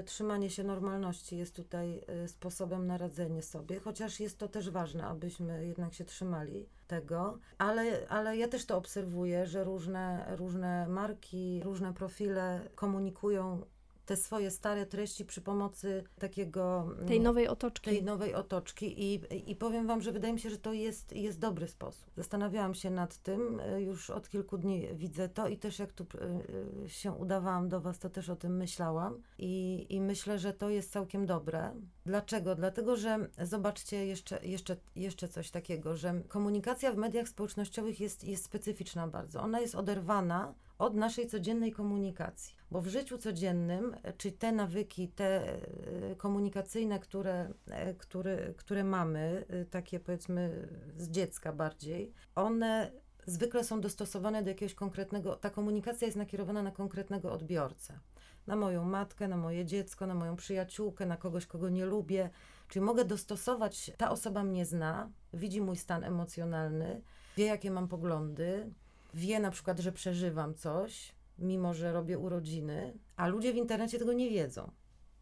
y, 0.00 0.02
trzymanie 0.02 0.50
się 0.50 0.64
normalności 0.64 1.36
jest 1.36 1.54
tutaj 1.56 2.00
y, 2.24 2.28
sposobem 2.28 2.86
na 2.86 2.98
radzenie 2.98 3.42
sobie, 3.42 3.80
chociaż 3.80 4.20
jest 4.20 4.38
to 4.38 4.48
też 4.48 4.70
ważne, 4.70 5.04
abyśmy 5.06 5.66
jednak 5.66 5.94
się 5.94 6.04
trzymali 6.04 6.66
tego, 6.86 7.38
ale, 7.58 8.08
ale 8.08 8.36
ja 8.36 8.48
też 8.48 8.64
to 8.66 8.76
obserwuję, 8.76 9.46
że 9.46 9.64
różne, 9.64 10.26
różne 10.36 10.88
marki, 10.88 11.60
różne 11.64 11.94
profile 11.94 12.60
komunikują 12.74 13.62
te 14.08 14.16
swoje 14.16 14.50
stare 14.50 14.86
treści 14.86 15.24
przy 15.24 15.40
pomocy 15.40 16.04
takiego 16.18 16.88
Tej 17.06 17.16
mm, 17.16 17.22
nowej 17.22 17.48
otoczki. 17.48 17.90
tej 17.90 18.02
nowej 18.02 18.34
otoczki 18.34 19.04
i, 19.04 19.20
i 19.50 19.56
powiem 19.56 19.86
Wam, 19.86 20.02
że 20.02 20.12
wydaje 20.12 20.34
mi 20.34 20.40
się, 20.40 20.50
że 20.50 20.58
to 20.58 20.72
jest, 20.72 21.12
jest 21.12 21.38
dobry 21.38 21.68
sposób. 21.68 22.10
Zastanawiałam 22.16 22.74
się 22.74 22.90
nad 22.90 23.16
tym, 23.18 23.60
y, 23.60 23.82
już 23.82 24.10
od 24.10 24.28
kilku 24.28 24.58
dni 24.58 24.88
widzę 24.94 25.28
to 25.28 25.48
i 25.48 25.56
też 25.56 25.78
jak 25.78 25.92
tu 25.92 26.04
y, 26.04 26.84
y, 26.84 26.88
się 26.88 27.12
udawałam 27.12 27.68
do 27.68 27.80
Was, 27.80 27.98
to 27.98 28.10
też 28.10 28.28
o 28.30 28.36
tym 28.36 28.56
myślałam 28.56 29.22
i, 29.38 29.86
i 29.88 30.00
myślę, 30.00 30.38
że 30.38 30.52
to 30.52 30.70
jest 30.70 30.92
całkiem 30.92 31.26
dobre. 31.26 31.72
Dlaczego? 32.06 32.54
Dlatego, 32.54 32.96
że 32.96 33.28
zobaczcie 33.42 34.06
jeszcze, 34.06 34.46
jeszcze, 34.46 34.76
jeszcze 34.96 35.28
coś 35.28 35.50
takiego, 35.50 35.96
że 35.96 36.22
komunikacja 36.28 36.92
w 36.92 36.96
mediach 36.96 37.28
społecznościowych 37.28 38.00
jest, 38.00 38.24
jest 38.24 38.44
specyficzna 38.44 39.08
bardzo. 39.08 39.40
Ona 39.40 39.60
jest 39.60 39.74
oderwana 39.74 40.54
od 40.78 40.94
naszej 40.94 41.26
codziennej 41.26 41.72
komunikacji. 41.72 42.54
Bo 42.70 42.80
w 42.80 42.86
życiu 42.86 43.18
codziennym, 43.18 43.96
e, 44.02 44.12
czy 44.12 44.32
te 44.32 44.52
nawyki, 44.52 45.08
te 45.08 45.52
e, 45.52 46.16
komunikacyjne, 46.16 47.00
które, 47.00 47.52
e, 47.70 47.94
które, 47.94 48.54
które 48.54 48.84
mamy, 48.84 49.44
takie 49.70 50.00
powiedzmy 50.00 50.68
z 50.96 51.10
dziecka 51.10 51.52
bardziej, 51.52 52.12
one 52.34 52.92
zwykle 53.26 53.64
są 53.64 53.80
dostosowane 53.80 54.42
do 54.42 54.48
jakiegoś 54.48 54.74
konkretnego, 54.74 55.36
ta 55.36 55.50
komunikacja 55.50 56.06
jest 56.06 56.16
nakierowana 56.16 56.62
na 56.62 56.70
konkretnego 56.70 57.32
odbiorcę. 57.32 57.98
Na 58.46 58.56
moją 58.56 58.84
matkę, 58.84 59.28
na 59.28 59.36
moje 59.36 59.64
dziecko, 59.64 60.06
na 60.06 60.14
moją 60.14 60.36
przyjaciółkę, 60.36 61.06
na 61.06 61.16
kogoś, 61.16 61.46
kogo 61.46 61.68
nie 61.68 61.86
lubię. 61.86 62.30
Czyli 62.68 62.84
mogę 62.84 63.04
dostosować, 63.04 63.90
ta 63.96 64.10
osoba 64.10 64.44
mnie 64.44 64.66
zna, 64.66 65.10
widzi 65.32 65.60
mój 65.60 65.76
stan 65.76 66.04
emocjonalny, 66.04 67.02
wie 67.36 67.44
jakie 67.44 67.70
mam 67.70 67.88
poglądy, 67.88 68.70
wie 69.18 69.40
na 69.40 69.50
przykład, 69.50 69.78
że 69.78 69.92
przeżywam 69.92 70.54
coś, 70.54 71.14
mimo 71.38 71.74
że 71.74 71.92
robię 71.92 72.18
urodziny, 72.18 72.98
a 73.16 73.28
ludzie 73.28 73.52
w 73.52 73.56
internecie 73.56 73.98
tego 73.98 74.12
nie 74.12 74.30
wiedzą. 74.30 74.70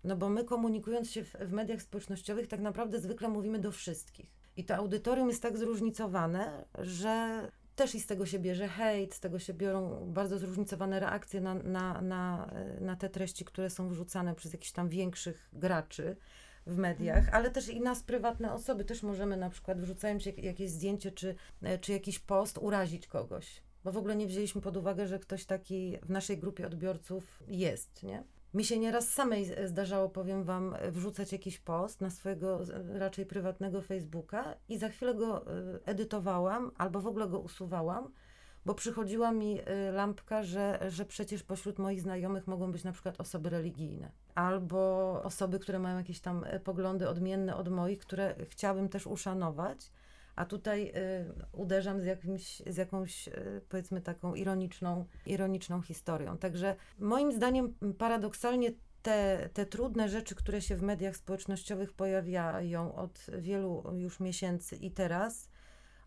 No 0.04 0.16
bo 0.16 0.28
my 0.28 0.44
komunikując 0.44 1.10
się 1.10 1.24
w, 1.24 1.32
w 1.32 1.52
mediach 1.52 1.82
społecznościowych, 1.82 2.46
tak 2.46 2.60
naprawdę 2.60 3.00
zwykle 3.00 3.28
mówimy 3.28 3.58
do 3.58 3.72
wszystkich. 3.72 4.36
I 4.56 4.64
to 4.64 4.76
audytorium 4.76 5.28
jest 5.28 5.42
tak 5.42 5.58
zróżnicowane, 5.58 6.64
że 6.78 7.40
też 7.76 7.94
i 7.94 8.00
z 8.00 8.06
tego 8.06 8.26
się 8.26 8.38
bierze 8.38 8.68
hejt, 8.68 9.14
z 9.14 9.20
tego 9.20 9.38
się 9.38 9.54
biorą 9.54 10.06
bardzo 10.12 10.38
zróżnicowane 10.38 11.00
reakcje 11.00 11.40
na, 11.40 11.54
na, 11.54 12.00
na, 12.02 12.50
na 12.80 12.96
te 12.96 13.08
treści, 13.08 13.44
które 13.44 13.70
są 13.70 13.88
wrzucane 13.88 14.34
przez 14.34 14.52
jakichś 14.52 14.72
tam 14.72 14.88
większych 14.88 15.48
graczy 15.52 16.16
w 16.66 16.76
mediach, 16.76 17.24
ale 17.32 17.50
też 17.50 17.68
i 17.68 17.80
nas, 17.80 18.02
prywatne 18.02 18.52
osoby, 18.52 18.84
też 18.84 19.02
możemy 19.02 19.36
na 19.36 19.50
przykład 19.50 19.80
wrzucając 19.80 20.26
jak- 20.26 20.38
jakieś 20.38 20.70
zdjęcie 20.70 21.12
czy, 21.12 21.34
e, 21.62 21.78
czy 21.78 21.92
jakiś 21.92 22.18
post, 22.18 22.58
urazić 22.58 23.06
kogoś. 23.06 23.62
Bo 23.86 23.92
w 23.92 23.96
ogóle 23.96 24.16
nie 24.16 24.26
wzięliśmy 24.26 24.60
pod 24.60 24.76
uwagę, 24.76 25.06
że 25.06 25.18
ktoś 25.18 25.44
taki 25.44 25.98
w 26.02 26.10
naszej 26.10 26.38
grupie 26.38 26.66
odbiorców 26.66 27.42
jest, 27.48 28.02
nie? 28.02 28.24
Mi 28.54 28.64
się 28.64 28.78
nieraz 28.78 29.08
samej 29.08 29.46
zdarzało, 29.64 30.08
powiem 30.08 30.44
Wam, 30.44 30.74
wrzucać 30.90 31.32
jakiś 31.32 31.58
post 31.58 32.00
na 32.00 32.10
swojego 32.10 32.60
raczej 32.88 33.26
prywatnego 33.26 33.82
Facebooka 33.82 34.54
i 34.68 34.78
za 34.78 34.88
chwilę 34.88 35.14
go 35.14 35.42
y, 35.42 35.80
edytowałam 35.84 36.70
albo 36.78 37.00
w 37.00 37.06
ogóle 37.06 37.28
go 37.28 37.38
usuwałam, 37.38 38.12
bo 38.64 38.74
przychodziła 38.74 39.32
mi 39.32 39.60
y, 39.60 39.92
lampka, 39.92 40.42
że, 40.42 40.78
że 40.88 41.04
przecież 41.04 41.42
pośród 41.42 41.78
moich 41.78 42.00
znajomych 42.00 42.46
mogą 42.46 42.72
być 42.72 42.84
na 42.84 42.92
przykład 42.92 43.20
osoby 43.20 43.50
religijne 43.50 44.10
albo 44.34 45.20
osoby, 45.22 45.58
które 45.58 45.78
mają 45.78 45.98
jakieś 45.98 46.20
tam 46.20 46.44
y, 46.44 46.60
poglądy 46.60 47.08
odmienne 47.08 47.56
od 47.56 47.68
moich, 47.68 47.98
które 47.98 48.34
chciałabym 48.48 48.88
też 48.88 49.06
uszanować. 49.06 49.90
A 50.36 50.44
tutaj 50.44 50.88
y, 50.88 50.92
uderzam 51.52 52.00
z, 52.00 52.04
jakimś, 52.04 52.62
z 52.66 52.76
jakąś, 52.76 53.28
y, 53.28 53.60
powiedzmy, 53.68 54.00
taką 54.00 54.34
ironiczną, 54.34 55.04
ironiczną 55.26 55.82
historią. 55.82 56.38
Także 56.38 56.76
moim 56.98 57.32
zdaniem 57.32 57.74
paradoksalnie 57.98 58.70
te, 59.02 59.48
te 59.52 59.66
trudne 59.66 60.08
rzeczy, 60.08 60.34
które 60.34 60.62
się 60.62 60.76
w 60.76 60.82
mediach 60.82 61.16
społecznościowych 61.16 61.92
pojawiają 61.92 62.94
od 62.94 63.26
wielu 63.38 63.84
już 63.96 64.20
miesięcy 64.20 64.76
i 64.76 64.90
teraz, 64.90 65.48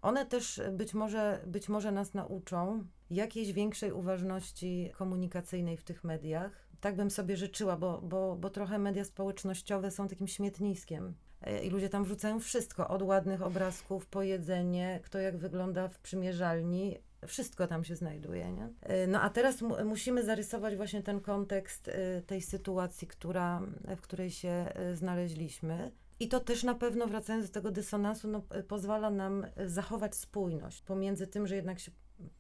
one 0.02 0.26
też 0.26 0.62
być 0.72 0.94
może, 0.94 1.44
być 1.48 1.70
może 1.70 1.92
nas 1.92 2.14
nauczą 2.14 2.86
jakiejś 3.10 3.54
większej 3.54 3.92
uważności 3.92 4.92
komunikacyjnej 4.98 5.78
w 5.78 5.84
tych 5.84 6.04
mediach. 6.04 6.70
Tak 6.82 6.96
bym 6.96 7.12
sobie 7.12 7.38
życzyła, 7.38 7.78
bo, 7.78 8.02
bo, 8.02 8.36
bo 8.36 8.50
trochę 8.50 8.80
media 8.80 9.06
społecznościowe 9.06 9.92
są 9.92 10.08
takim 10.08 10.28
śmietniskiem. 10.28 11.14
E, 11.42 11.64
I 11.64 11.70
ludzie 11.70 11.90
tam 11.90 12.04
wrzucają 12.04 12.40
wszystko, 12.40 12.88
od 12.88 13.02
ładnych 13.02 13.42
obrazków 13.42 14.06
po 14.06 14.24
jedzenie, 14.24 15.00
kto 15.04 15.20
jak 15.20 15.38
wygląda 15.38 15.88
w 15.88 16.00
przymierzalni, 16.00 16.98
wszystko 17.28 17.68
tam 17.68 17.84
się 17.84 17.96
znajduje. 17.96 18.52
Nie? 18.52 18.70
E, 18.82 19.08
No 19.08 19.22
a 19.22 19.30
teraz 19.30 19.62
mu, 19.62 19.86
musimy 19.86 20.24
zarysować 20.24 20.76
właśnie 20.76 21.04
ten 21.04 21.22
kontekst 21.22 21.88
e, 21.88 22.22
tej 22.22 22.42
sytuacji, 22.42 23.08
która, 23.08 23.62
w 23.98 24.02
której 24.02 24.32
się 24.32 24.66
znaleźliśmy. 24.94 25.92
I 26.20 26.28
to 26.28 26.40
też 26.40 26.64
na 26.64 26.76
pewno, 26.76 27.08
wracając 27.08 27.48
do 27.48 27.54
tego 27.54 27.72
dysonansu, 27.72 28.28
no, 28.28 28.42
pozwala 28.68 29.10
nam 29.10 29.46
zachować 29.66 30.16
spójność 30.16 30.82
pomiędzy 30.82 31.28
tym, 31.28 31.48
że 31.48 31.56
jednak 31.56 31.80
się 31.80 31.92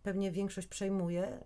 pewnie 0.03 0.31
większość 0.31 0.67
przejmuje 0.67 1.43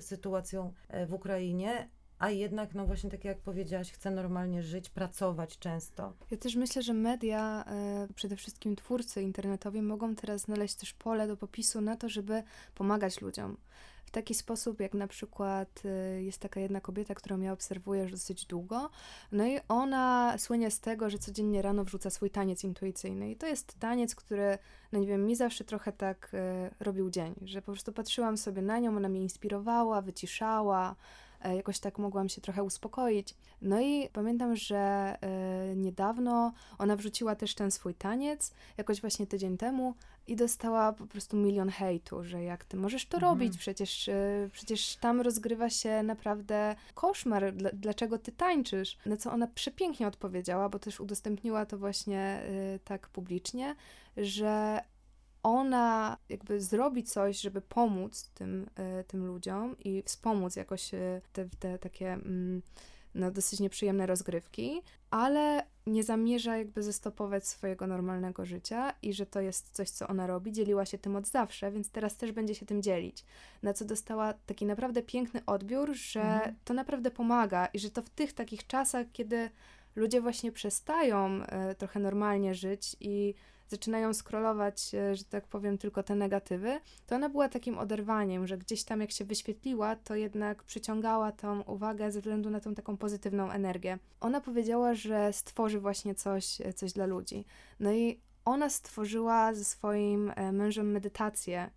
sytuacją 0.00 0.72
w 1.06 1.12
Ukrainie, 1.12 1.88
a 2.24 2.30
jednak, 2.30 2.74
no 2.74 2.86
właśnie 2.86 3.10
tak 3.10 3.24
jak 3.24 3.38
powiedziałaś, 3.38 3.92
chce 3.92 4.10
normalnie 4.10 4.62
żyć, 4.62 4.90
pracować 4.90 5.58
często. 5.58 6.12
Ja 6.30 6.36
też 6.36 6.56
myślę, 6.56 6.82
że 6.82 6.94
media, 6.94 7.64
e, 7.66 8.08
przede 8.14 8.36
wszystkim 8.36 8.76
twórcy 8.76 9.22
internetowi, 9.22 9.82
mogą 9.82 10.14
teraz 10.14 10.40
znaleźć 10.40 10.74
też 10.74 10.92
pole 10.92 11.28
do 11.28 11.36
popisu 11.36 11.80
na 11.80 11.96
to, 11.96 12.08
żeby 12.08 12.42
pomagać 12.74 13.20
ludziom. 13.20 13.56
W 14.04 14.10
taki 14.10 14.34
sposób, 14.34 14.80
jak 14.80 14.94
na 14.94 15.06
przykład 15.06 15.82
e, 15.84 16.22
jest 16.22 16.38
taka 16.38 16.60
jedna 16.60 16.80
kobieta, 16.80 17.14
którą 17.14 17.40
ja 17.40 17.52
obserwuję 17.52 18.02
już 18.02 18.12
dosyć 18.12 18.46
długo, 18.46 18.90
no 19.32 19.46
i 19.46 19.60
ona 19.68 20.34
słynie 20.38 20.70
z 20.70 20.80
tego, 20.80 21.10
że 21.10 21.18
codziennie 21.18 21.62
rano 21.62 21.84
wrzuca 21.84 22.10
swój 22.10 22.30
taniec 22.30 22.64
intuicyjny. 22.64 23.30
I 23.30 23.36
to 23.36 23.46
jest 23.46 23.78
taniec, 23.78 24.14
który, 24.14 24.58
no 24.92 24.98
nie 24.98 25.06
wiem, 25.06 25.26
mi 25.26 25.36
zawsze 25.36 25.64
trochę 25.64 25.92
tak 25.92 26.30
e, 26.34 26.70
robił 26.80 27.10
dzień, 27.10 27.34
że 27.42 27.62
po 27.62 27.72
prostu 27.72 27.92
patrzyłam 27.92 28.36
sobie 28.36 28.62
na 28.62 28.78
nią, 28.78 28.96
ona 28.96 29.08
mnie 29.08 29.22
inspirowała, 29.22 30.02
wyciszała, 30.02 30.96
jakoś 31.52 31.78
tak 31.78 31.98
mogłam 31.98 32.28
się 32.28 32.40
trochę 32.40 32.62
uspokoić. 32.62 33.34
No 33.62 33.80
i 33.80 34.08
pamiętam, 34.12 34.56
że 34.56 34.76
e, 35.20 35.76
niedawno 35.76 36.52
ona 36.78 36.96
wrzuciła 36.96 37.34
też 37.34 37.54
ten 37.54 37.70
swój 37.70 37.94
taniec, 37.94 38.52
jakoś 38.78 39.00
właśnie 39.00 39.26
tydzień 39.26 39.56
temu 39.56 39.94
i 40.26 40.36
dostała 40.36 40.92
po 40.92 41.06
prostu 41.06 41.36
milion 41.36 41.68
hejtu, 41.68 42.24
że 42.24 42.42
jak 42.42 42.64
ty 42.64 42.76
możesz 42.76 43.06
to 43.06 43.16
Mhm. 43.16 43.32
robić, 43.32 43.58
przecież, 43.58 44.08
e, 44.08 44.48
przecież 44.52 44.96
tam 44.96 45.20
rozgrywa 45.20 45.70
się 45.70 46.02
naprawdę 46.02 46.76
koszmar, 46.94 47.52
Dla, 47.52 47.70
dlaczego 47.72 48.18
ty 48.18 48.32
tańczysz? 48.32 48.96
Na 49.06 49.16
co 49.16 49.32
ona 49.32 49.46
przepięknie 49.46 50.06
odpowiedziała, 50.06 50.68
bo 50.68 50.78
też 50.78 51.00
udostępniła 51.00 51.66
to 51.66 51.78
właśnie 51.78 52.18
e, 52.18 52.78
tak 52.84 53.08
publicznie, 53.08 53.74
że 54.16 54.80
ona 55.44 56.16
jakby 56.28 56.60
zrobi 56.60 57.02
coś, 57.02 57.40
żeby 57.40 57.60
pomóc 57.60 58.30
tym, 58.34 58.66
e, 58.76 59.04
tym 59.04 59.26
ludziom 59.26 59.76
i 59.78 60.02
wspomóc 60.02 60.56
jakoś 60.56 60.94
e, 60.94 61.20
te, 61.32 61.48
te 61.58 61.78
takie 61.78 62.12
mm, 62.12 62.62
no, 63.14 63.30
dosyć 63.30 63.60
nieprzyjemne 63.60 64.06
rozgrywki, 64.06 64.82
ale 65.10 65.66
nie 65.86 66.04
zamierza 66.04 66.56
jakby 66.56 66.82
zestopować 66.82 67.48
swojego 67.48 67.86
normalnego 67.86 68.44
życia 68.44 68.94
i 69.02 69.12
że 69.12 69.26
to 69.26 69.40
jest 69.40 69.70
coś, 69.70 69.90
co 69.90 70.08
ona 70.08 70.26
robi. 70.26 70.52
Dzieliła 70.52 70.86
się 70.86 70.98
tym 70.98 71.16
od 71.16 71.26
zawsze, 71.26 71.70
więc 71.70 71.90
teraz 71.90 72.16
też 72.16 72.32
będzie 72.32 72.54
się 72.54 72.66
tym 72.66 72.82
dzielić. 72.82 73.24
Na 73.62 73.72
co 73.72 73.84
dostała 73.84 74.34
taki 74.46 74.66
naprawdę 74.66 75.02
piękny 75.02 75.42
odbiór, 75.46 75.94
że 75.94 76.22
Mhm. 76.22 76.54
to 76.64 76.74
naprawdę 76.74 77.10
pomaga 77.10 77.66
i 77.66 77.78
że 77.78 77.90
to 77.90 78.02
w 78.02 78.10
tych 78.10 78.32
takich 78.32 78.66
czasach, 78.66 79.06
kiedy 79.12 79.50
ludzie 79.96 80.20
właśnie 80.20 80.52
przestają 80.52 81.42
e, 81.42 81.74
trochę 81.74 82.00
normalnie 82.00 82.54
żyć 82.54 82.96
i 83.00 83.34
zaczynają 83.74 84.14
scrollować, 84.14 84.94
e, 84.94 85.16
że 85.16 85.24
tak 85.24 85.46
powiem, 85.46 85.78
tylko 85.78 86.02
te 86.02 86.14
negatywy, 86.14 86.80
to 87.06 87.14
ona 87.14 87.28
była 87.28 87.48
takim 87.48 87.78
oderwaniem, 87.78 88.46
że 88.46 88.58
gdzieś 88.58 88.84
tam 88.84 89.00
jak 89.00 89.10
się 89.10 89.24
wyświetliła, 89.24 89.96
to 89.96 90.14
jednak 90.14 90.62
przyciągała 90.62 91.32
tą 91.32 91.62
uwagę 91.62 92.12
ze 92.12 92.20
względu 92.20 92.50
na 92.50 92.60
tą 92.60 92.74
taką 92.74 92.96
pozytywną 92.96 93.50
energię. 93.50 93.98
Ona 94.20 94.40
powiedziała, 94.40 94.94
że 94.94 95.32
stworzy 95.32 95.80
właśnie 95.80 96.14
coś, 96.14 96.60
e, 96.60 96.72
coś 96.72 96.92
dla 96.92 97.06
ludzi. 97.06 97.44
No 97.80 97.92
i 97.92 98.20
ona 98.44 98.70
stworzyła 98.70 99.54
ze 99.54 99.64
swoim 99.64 100.32
e, 100.36 100.52
mężem 100.52 100.90
medytację, 100.90 101.70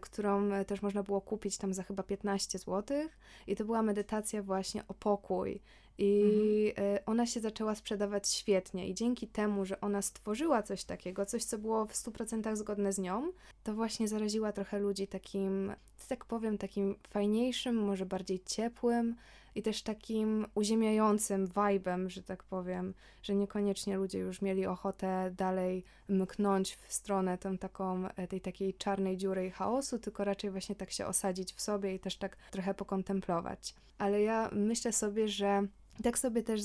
którą 0.00 0.52
e, 0.52 0.64
też 0.64 0.82
można 0.82 1.02
było 1.02 1.20
kupić 1.20 1.58
tam 1.58 1.74
za 1.74 1.82
chyba 1.82 2.02
15 2.02 2.58
zł. 2.58 2.98
I 3.46 3.56
to 3.56 3.64
była 3.64 3.82
medytacja 3.82 4.42
właśnie 4.42 4.82
o 4.88 4.94
pokój 4.94 5.60
I 5.98 6.72
mhm. 6.76 6.98
ona 7.06 7.26
się 7.26 7.40
zaczęła 7.40 7.74
sprzedawać 7.74 8.28
świetnie, 8.28 8.88
i 8.88 8.94
dzięki 8.94 9.28
temu, 9.28 9.64
że 9.64 9.80
ona 9.80 10.02
stworzyła 10.02 10.62
coś 10.62 10.84
takiego, 10.84 11.26
coś, 11.26 11.44
co 11.44 11.58
było 11.58 11.86
w 11.86 11.92
100% 11.92 12.56
zgodne 12.56 12.92
z 12.92 12.98
nią, 12.98 13.32
to 13.64 13.74
właśnie 13.74 14.08
zaraziła 14.08 14.52
trochę 14.52 14.78
ludzi 14.78 15.06
takim, 15.06 15.72
tak 16.08 16.24
powiem, 16.24 16.58
takim 16.58 16.96
fajniejszym, 17.08 17.76
może 17.76 18.06
bardziej 18.06 18.40
ciepłym 18.46 19.16
i 19.54 19.62
też 19.62 19.82
takim 19.82 20.46
uziemiającym 20.54 21.46
vibem, 21.46 22.10
że 22.10 22.22
tak 22.22 22.42
powiem, 22.44 22.94
że 23.22 23.34
niekoniecznie 23.34 23.96
ludzie 23.96 24.18
już 24.18 24.42
mieli 24.42 24.66
ochotę 24.66 25.30
dalej 25.36 25.84
mknąć 26.08 26.74
w 26.74 26.92
stronę 26.92 27.38
tą 27.38 27.58
taką, 27.58 28.08
e, 28.08 28.26
tej 28.28 28.40
takiej 28.40 28.74
czarnej 28.74 29.16
dziury 29.16 29.46
i 29.46 29.50
chaosu, 29.50 29.98
tylko 29.98 30.24
raczej 30.24 30.50
właśnie 30.50 30.74
tak 30.74 30.90
się 30.90 31.06
osadzić 31.06 31.52
w 31.52 31.60
sobie 31.60 31.94
i 31.94 32.00
też 32.00 32.16
tak 32.16 32.36
trochę 32.50 32.74
pokontemplować. 32.74 33.74
Ale 33.98 34.22
ja 34.22 34.50
myślę 34.52 34.92
sobie, 34.92 35.28
że 35.28 35.66
tak 36.02 36.18
sobie 36.18 36.42
też 36.42 36.60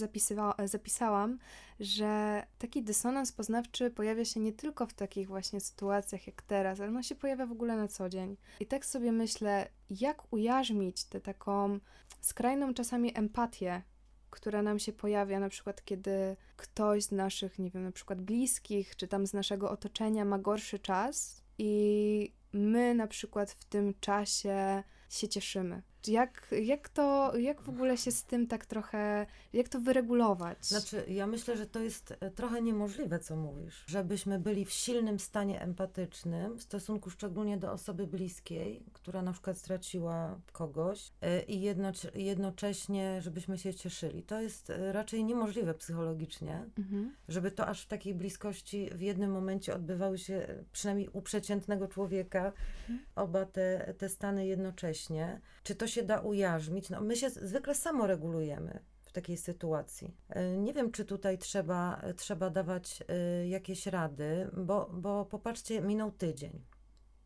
zapisałam, 0.65 1.39
że 1.79 2.43
taki 2.57 2.83
dysonans 2.83 3.31
poznawczy 3.31 3.91
pojawia 3.91 4.25
się 4.25 4.39
nie 4.39 4.53
tylko 4.53 4.85
w 4.85 4.93
takich 4.93 5.27
właśnie 5.27 5.59
sytuacjach 5.59 6.27
jak 6.27 6.41
teraz, 6.41 6.79
ale 6.79 6.89
on 6.89 7.03
się 7.03 7.15
pojawia 7.15 7.45
w 7.45 7.51
ogóle 7.51 7.77
na 7.77 7.87
co 7.87 8.09
dzień. 8.09 8.37
I 8.59 8.65
tak 8.65 8.85
sobie 8.85 9.11
myślę, 9.11 9.69
jak 9.89 10.33
ujarzmić 10.33 11.03
tę 11.03 11.21
taką 11.21 11.79
skrajną 12.21 12.73
czasami 12.73 13.17
empatię, 13.17 13.81
która 14.29 14.61
nam 14.61 14.79
się 14.79 14.93
pojawia, 14.93 15.39
na 15.39 15.49
przykład 15.49 15.85
kiedy 15.85 16.35
ktoś 16.57 17.03
z 17.03 17.11
naszych, 17.11 17.59
nie 17.59 17.71
wiem, 17.71 17.83
na 17.83 17.91
przykład 17.91 18.21
bliskich, 18.21 18.95
czy 18.95 19.07
tam 19.07 19.27
z 19.27 19.33
naszego 19.33 19.71
otoczenia 19.71 20.25
ma 20.25 20.39
gorszy 20.39 20.79
czas 20.79 21.43
i 21.57 22.33
my 22.53 22.95
na 22.95 23.07
przykład 23.07 23.51
w 23.51 23.65
tym 23.65 23.93
czasie 23.99 24.83
się 25.09 25.27
cieszymy. 25.27 25.81
Jak, 26.07 26.55
jak 26.61 26.89
to, 26.89 27.37
jak 27.37 27.61
w 27.61 27.69
ogóle 27.69 27.97
się 27.97 28.11
z 28.11 28.23
tym 28.23 28.47
tak 28.47 28.65
trochę, 28.65 29.25
jak 29.53 29.69
to 29.69 29.79
wyregulować? 29.79 30.65
Znaczy, 30.65 31.03
ja 31.07 31.27
myślę, 31.27 31.57
że 31.57 31.65
to 31.65 31.79
jest 31.79 32.13
e, 32.19 32.31
trochę 32.31 32.61
niemożliwe, 32.61 33.19
co 33.19 33.35
mówisz, 33.35 33.83
żebyśmy 33.87 34.39
byli 34.39 34.65
w 34.65 34.71
silnym 34.71 35.19
stanie 35.19 35.61
empatycznym 35.61 36.57
w 36.57 36.61
stosunku 36.61 37.09
szczególnie 37.09 37.57
do 37.57 37.71
osoby 37.71 38.07
bliskiej, 38.07 38.83
która 38.93 39.21
na 39.21 39.33
przykład 39.33 39.57
straciła 39.57 40.39
kogoś 40.51 41.11
e, 41.21 41.43
i 41.43 41.61
jedno, 41.61 41.91
jednocześnie, 42.15 43.21
żebyśmy 43.21 43.57
się 43.57 43.73
cieszyli. 43.73 44.23
To 44.23 44.41
jest 44.41 44.69
e, 44.69 44.91
raczej 44.91 45.23
niemożliwe 45.23 45.73
psychologicznie, 45.73 46.65
mhm. 46.77 47.15
żeby 47.27 47.51
to 47.51 47.67
aż 47.67 47.81
w 47.81 47.87
takiej 47.87 48.13
bliskości 48.13 48.89
w 48.95 49.01
jednym 49.01 49.31
momencie 49.31 49.75
odbywały 49.75 50.17
się, 50.17 50.47
przynajmniej 50.71 51.09
u 51.13 51.21
przeciętnego 51.21 51.87
człowieka, 51.87 52.51
mhm. 52.81 52.99
oba 53.15 53.45
te, 53.45 53.93
te 53.97 54.09
stany 54.09 54.45
jednocześnie. 54.47 55.41
Czy 55.63 55.75
to 55.75 55.87
się 55.89 56.03
da 56.03 56.19
ujarzmić? 56.19 56.89
No, 56.89 57.01
my 57.01 57.15
się 57.15 57.29
zwykle 57.29 57.75
samoregulujemy 57.75 58.79
w 59.01 59.11
takiej 59.11 59.37
sytuacji. 59.37 60.15
E, 60.29 60.57
nie 60.57 60.73
wiem, 60.73 60.91
czy 60.91 61.05
tutaj 61.05 61.37
trzeba, 61.37 62.01
trzeba 62.15 62.49
dawać 62.49 63.03
e, 63.07 63.47
jakieś 63.47 63.87
rady, 63.87 64.49
bo, 64.57 64.89
bo 64.93 65.25
popatrzcie, 65.25 65.81
minął 65.81 66.11
tydzień. 66.11 66.65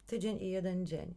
Tydzień 0.05 0.41
i 0.41 0.49
jeden 0.49 0.85
dzień. 0.85 1.15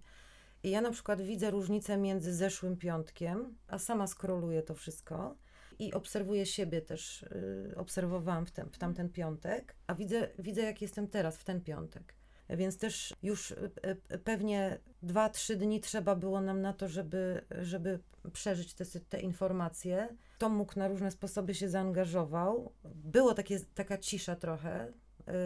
I 0.63 0.71
ja 0.71 0.81
na 0.81 0.91
przykład 0.91 1.23
widzę 1.23 1.51
różnicę 1.51 1.97
między 1.97 2.35
zeszłym 2.35 2.77
piątkiem, 2.77 3.57
a 3.69 3.79
sama 3.79 4.07
skroluję 4.07 4.63
to 4.63 4.75
wszystko 4.75 5.37
i 5.79 5.93
obserwuję 5.95 6.47
siebie 6.47 6.83
też, 6.83 7.23
y, 7.23 7.75
obserwowałam 7.77 8.47
w, 8.47 8.51
ten, 8.51 8.71
w 8.71 8.79
tamten 8.79 9.09
piątek, 9.09 9.77
a 9.87 9.95
widzę, 9.95 10.29
widzę, 10.39 10.63
jak 10.63 10.83
jestem 10.83 11.09
teraz, 11.09 11.37
w 11.37 11.45
ten 11.45 11.61
piątek. 11.61 12.15
Więc 12.51 12.79
też 12.79 13.15
już 13.23 13.51
y, 13.51 13.71
y, 14.13 14.19
pewnie 14.19 14.79
dwa, 15.03 15.29
trzy 15.29 15.57
dni 15.57 15.81
trzeba 15.81 16.17
było 16.17 16.41
nam 16.41 16.61
na 16.61 16.73
to, 16.73 16.89
żeby, 16.89 17.45
żeby 17.51 17.99
przeżyć 18.33 18.75
te, 18.75 18.85
te 19.09 19.21
informacje. 19.21 20.09
Tom 20.39 20.55
mógł 20.55 20.79
na 20.79 20.89
różne 20.89 21.11
sposoby 21.11 21.55
się 21.55 21.69
zaangażował. 21.69 22.73
Było 22.85 23.35
takie, 23.35 23.61
taka 23.75 23.99
cisza 23.99 24.37
trochę 24.37 24.89
y, 24.89 24.93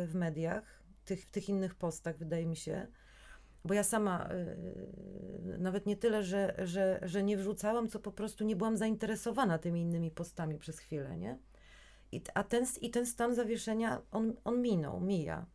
w 0.07 0.14
mediach, 0.14 0.83
tych, 1.04 1.23
w 1.23 1.30
tych 1.30 1.49
innych 1.49 1.75
postach, 1.75 2.19
wydaje 2.19 2.47
mi 2.47 2.57
się. 2.57 2.87
Bo 3.64 3.75
ja 3.75 3.83
sama 3.83 4.28
nawet 5.59 5.87
nie 5.87 5.97
tyle, 5.97 6.23
że, 6.23 6.54
że, 6.64 7.00
że 7.02 7.23
nie 7.23 7.37
wrzucałam, 7.37 7.88
co 7.88 8.00
po 8.00 8.12
prostu 8.12 8.45
nie 8.45 8.57
byłam 8.57 8.76
zainteresowana 8.76 9.59
tymi 9.59 9.80
innymi 9.83 10.11
postami 10.11 10.59
przez 10.59 10.78
chwilę, 10.78 11.16
nie? 11.16 11.38
I, 12.12 12.23
a 12.35 12.45
ten, 12.45 12.66
I 12.80 12.90
ten 12.90 13.07
stan 13.07 13.35
zawieszenia, 13.35 14.02
on, 14.10 14.34
on 14.45 14.63
minął, 14.63 15.00
mija. 15.00 15.47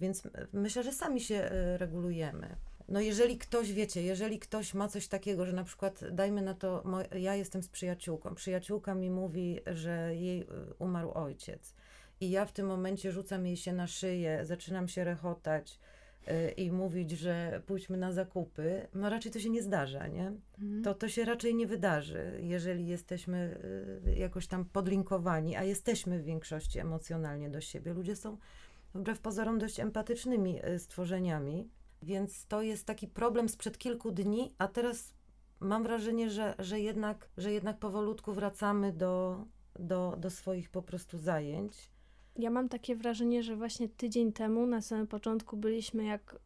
Więc 0.00 0.22
myślę, 0.52 0.82
że 0.82 0.92
sami 0.92 1.20
się 1.20 1.34
e, 1.34 1.78
regulujemy. 1.78 2.56
No 2.88 3.00
jeżeli 3.00 3.38
ktoś, 3.38 3.72
wiecie, 3.72 4.02
jeżeli 4.02 4.38
ktoś 4.38 4.74
ma 4.74 4.88
coś 4.88 5.08
takiego, 5.08 5.46
że 5.46 5.52
na 5.52 5.64
przykład, 5.64 6.04
dajmy 6.12 6.42
na 6.42 6.54
to, 6.54 6.84
ja 7.12 7.34
jestem 7.34 7.62
z 7.62 7.68
przyjaciółką, 7.68 8.34
przyjaciółka 8.34 8.94
mi 8.94 9.10
mówi, 9.10 9.60
że 9.66 10.16
jej 10.16 10.40
e, 10.40 10.46
umarł 10.78 11.10
ojciec 11.10 11.74
i 12.20 12.30
ja 12.30 12.46
w 12.46 12.52
tym 12.52 12.66
momencie 12.66 13.12
rzucam 13.12 13.46
jej 13.46 13.56
się 13.56 13.72
na 13.72 13.86
szyję, 13.86 14.40
zaczynam 14.44 14.88
się 14.88 15.04
rechotać 15.04 15.80
yy, 16.26 16.50
i 16.50 16.72
mówić, 16.72 17.10
że 17.10 17.62
pójdźmy 17.66 17.96
na 17.96 18.12
zakupy, 18.12 18.88
no 18.94 19.10
raczej 19.10 19.32
to 19.32 19.40
się 19.40 19.50
nie 19.50 19.62
zdarza, 19.62 20.06
nie? 20.06 20.32
Mhm. 20.58 20.82
To, 20.82 20.94
to 20.94 21.08
się 21.08 21.24
raczej 21.24 21.54
nie 21.54 21.66
wydarzy, 21.66 22.38
jeżeli 22.42 22.86
jesteśmy 22.86 23.60
jakoś 24.16 24.46
tam 24.46 24.64
podlinkowani, 24.64 25.56
a 25.56 25.64
jesteśmy 25.64 26.18
w 26.18 26.24
większości 26.24 26.78
emocjonalnie 26.78 27.50
do 27.50 27.60
siebie. 27.60 27.94
Ludzie 27.94 28.16
są 28.16 28.36
wbrew 28.98 29.20
pozorom 29.20 29.58
dość 29.58 29.80
empatycznymi 29.80 30.64
y, 30.66 30.78
stworzeniami. 30.78 31.68
Więc 32.02 32.46
to 32.46 32.62
jest 32.62 32.86
taki 32.86 33.08
problem 33.08 33.48
sprzed 33.48 33.78
kilku 33.78 34.10
dni, 34.10 34.54
a 34.58 34.68
teraz 34.68 35.14
mam 35.60 35.82
wrażenie, 35.82 36.30
że, 36.30 36.54
że, 36.58 36.80
jednak, 36.80 37.28
że 37.36 37.52
jednak 37.52 37.78
powolutku 37.78 38.32
wracamy 38.32 38.92
do, 38.92 39.44
do, 39.78 40.16
do 40.18 40.30
swoich 40.30 40.70
po 40.70 40.82
prostu 40.82 41.18
zajęć. 41.18 41.72
Ja 42.36 42.50
mam 42.50 42.68
takie 42.68 42.96
wrażenie, 42.96 43.42
że 43.42 43.56
właśnie 43.56 43.88
tydzień 43.88 44.32
temu 44.32 44.66
na 44.66 44.82
samym 44.82 45.06
początku 45.06 45.56
byliśmy 45.56 46.04
jak 46.04 46.38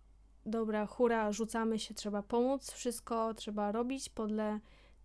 dobra, 0.47 0.87
hura, 0.87 1.33
rzucamy 1.33 1.79
się, 1.79 1.95
trzeba 1.95 2.23
pomóc, 2.23 2.71
wszystko 2.71 3.35
trzeba 3.35 3.73
robić 3.73 4.09
podle 4.09 4.61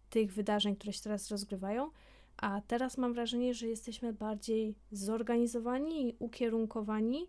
tych 0.10 0.33
wydarzeń, 0.33 0.75
które 0.75 0.93
się 0.93 1.01
teraz 1.03 1.31
rozgrywają. 1.31 1.91
A 2.38 2.62
teraz 2.67 2.97
mam 2.97 3.13
wrażenie, 3.13 3.53
że 3.53 3.67
jesteśmy 3.67 4.13
bardziej 4.13 4.75
zorganizowani 4.91 6.10
i 6.10 6.15
ukierunkowani, 6.19 7.27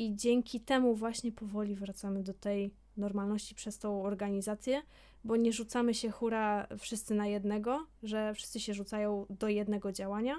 i 0.00 0.16
dzięki 0.16 0.60
temu 0.60 0.94
właśnie 0.94 1.32
powoli 1.32 1.74
wracamy 1.74 2.22
do 2.22 2.34
tej 2.34 2.74
normalności 2.96 3.54
przez 3.54 3.78
tą 3.78 4.02
organizację, 4.02 4.82
bo 5.24 5.36
nie 5.36 5.52
rzucamy 5.52 5.94
się 5.94 6.10
hura 6.10 6.66
wszyscy 6.78 7.14
na 7.14 7.26
jednego, 7.26 7.86
że 8.02 8.34
wszyscy 8.34 8.60
się 8.60 8.74
rzucają 8.74 9.26
do 9.30 9.48
jednego 9.48 9.92
działania, 9.92 10.34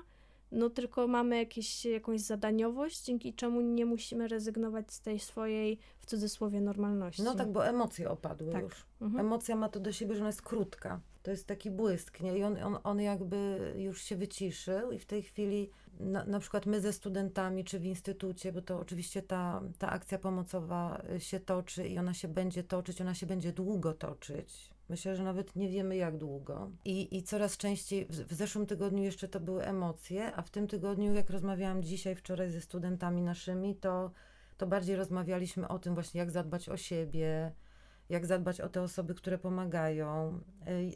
no 0.51 0.69
tylko 0.69 1.07
mamy 1.07 1.37
jakieś, 1.37 1.85
jakąś 1.85 2.21
zadaniowość, 2.21 3.05
dzięki 3.05 3.33
czemu 3.33 3.61
nie 3.61 3.85
musimy 3.85 4.27
rezygnować 4.27 4.93
z 4.93 5.01
tej 5.01 5.19
swojej, 5.19 5.77
w 5.99 6.05
cudzysłowie, 6.05 6.61
normalności. 6.61 7.23
No 7.23 7.35
tak, 7.35 7.51
bo 7.51 7.67
emocje 7.67 8.09
opadły 8.09 8.51
tak. 8.51 8.63
już. 8.63 8.85
Mhm. 9.01 9.25
Emocja 9.25 9.55
ma 9.55 9.69
to 9.69 9.79
do 9.79 9.91
siebie, 9.91 10.15
że 10.15 10.21
ona 10.21 10.29
jest 10.29 10.41
krótka. 10.41 10.99
To 11.23 11.31
jest 11.31 11.47
taki 11.47 11.71
błysk, 11.71 12.19
nie? 12.19 12.37
I 12.37 12.43
on, 12.43 12.63
on, 12.63 12.77
on 12.83 13.01
jakby 13.01 13.73
już 13.77 14.01
się 14.01 14.15
wyciszył 14.15 14.91
i 14.91 14.99
w 14.99 15.05
tej 15.05 15.23
chwili 15.23 15.69
na, 15.99 16.25
na 16.25 16.39
przykład 16.39 16.65
my 16.65 16.81
ze 16.81 16.93
studentami, 16.93 17.63
czy 17.63 17.79
w 17.79 17.85
instytucie, 17.85 18.51
bo 18.51 18.61
to 18.61 18.79
oczywiście 18.79 19.21
ta, 19.21 19.61
ta 19.77 19.89
akcja 19.89 20.19
pomocowa 20.19 21.01
się 21.17 21.39
toczy 21.39 21.87
i 21.87 21.99
ona 21.99 22.13
się 22.13 22.27
będzie 22.27 22.63
toczyć, 22.63 23.01
ona 23.01 23.13
się 23.13 23.25
będzie 23.25 23.53
długo 23.53 23.93
toczyć. 23.93 24.69
Myślę, 24.89 25.15
że 25.15 25.23
nawet 25.23 25.55
nie 25.55 25.69
wiemy 25.69 25.95
jak 25.95 26.17
długo. 26.17 26.71
I, 26.85 27.17
i 27.17 27.23
coraz 27.23 27.57
częściej, 27.57 28.05
w, 28.05 28.11
w 28.11 28.33
zeszłym 28.33 28.65
tygodniu 28.65 29.03
jeszcze 29.03 29.27
to 29.27 29.39
były 29.39 29.63
emocje, 29.63 30.35
a 30.35 30.41
w 30.41 30.49
tym 30.49 30.67
tygodniu, 30.67 31.13
jak 31.13 31.29
rozmawiałam 31.29 31.83
dzisiaj, 31.83 32.15
wczoraj 32.15 32.51
ze 32.51 32.61
studentami 32.61 33.21
naszymi, 33.21 33.75
to, 33.75 34.11
to 34.57 34.67
bardziej 34.67 34.95
rozmawialiśmy 34.95 35.67
o 35.67 35.79
tym 35.79 35.93
właśnie, 35.93 36.19
jak 36.19 36.31
zadbać 36.31 36.69
o 36.69 36.77
siebie, 36.77 37.51
jak 38.09 38.25
zadbać 38.25 38.61
o 38.61 38.69
te 38.69 38.81
osoby, 38.81 39.15
które 39.15 39.37
pomagają, 39.37 40.39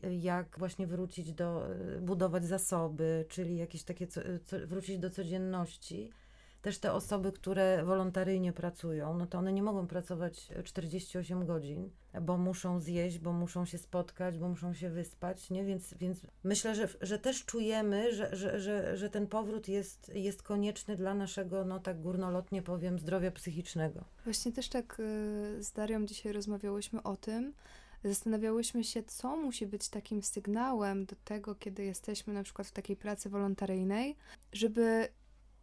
y, 0.03 0.15
jak 0.15 0.59
właśnie 0.59 0.87
wrócić 0.87 1.33
do, 1.33 1.71
y, 1.97 2.01
budować 2.01 2.45
zasoby, 2.45 3.25
czyli 3.29 3.57
jakieś 3.57 3.83
takie, 3.83 4.07
co, 4.07 4.21
co, 4.45 4.67
wrócić 4.67 4.97
do 4.97 5.09
codzienności. 5.09 6.11
Też 6.65 6.79
te 6.79 6.93
osoby, 6.93 7.31
które 7.31 7.83
wolontaryjnie 7.83 8.53
pracują, 8.53 9.17
no 9.17 9.27
to 9.27 9.37
one 9.37 9.53
nie 9.53 9.63
mogą 9.63 9.87
pracować 9.87 10.49
48 10.63 11.45
godzin, 11.45 11.89
bo 12.21 12.37
muszą 12.37 12.79
zjeść, 12.79 13.19
bo 13.19 13.33
muszą 13.33 13.65
się 13.65 13.77
spotkać, 13.77 14.37
bo 14.37 14.49
muszą 14.49 14.73
się 14.73 14.89
wyspać, 14.89 15.49
nie? 15.49 15.65
Więc, 15.65 15.93
więc 15.93 16.21
myślę, 16.43 16.75
że, 16.75 16.87
że 17.01 17.19
też 17.19 17.45
czujemy, 17.45 18.13
że, 18.13 18.35
że, 18.35 18.59
że, 18.59 18.97
że 18.97 19.09
ten 19.09 19.27
powrót 19.27 19.67
jest, 19.67 20.11
jest 20.15 20.43
konieczny 20.43 20.95
dla 20.95 21.13
naszego, 21.13 21.65
no 21.65 21.79
tak 21.79 22.01
górnolotnie 22.01 22.61
powiem, 22.61 22.99
zdrowia 22.99 23.31
psychicznego. 23.31 24.03
Właśnie 24.23 24.51
też 24.51 24.69
tak 24.69 24.99
y, 24.99 25.63
z 25.63 25.71
Darią 25.71 26.05
dzisiaj 26.05 26.33
rozmawiałyśmy 26.33 27.03
o 27.03 27.17
tym, 27.17 27.53
zastanawiałyśmy 28.03 28.83
się, 28.83 29.03
co 29.03 29.37
musi 29.37 29.67
być 29.67 29.89
takim 29.89 30.23
sygnałem 30.23 31.05
do 31.05 31.15
tego, 31.25 31.55
kiedy 31.55 31.83
jesteśmy 31.83 32.33
na 32.33 32.43
przykład 32.43 32.67
w 32.67 32.71
takiej 32.71 32.95
pracy 32.95 33.29
wolontaryjnej, 33.29 34.15
żeby 34.53 35.07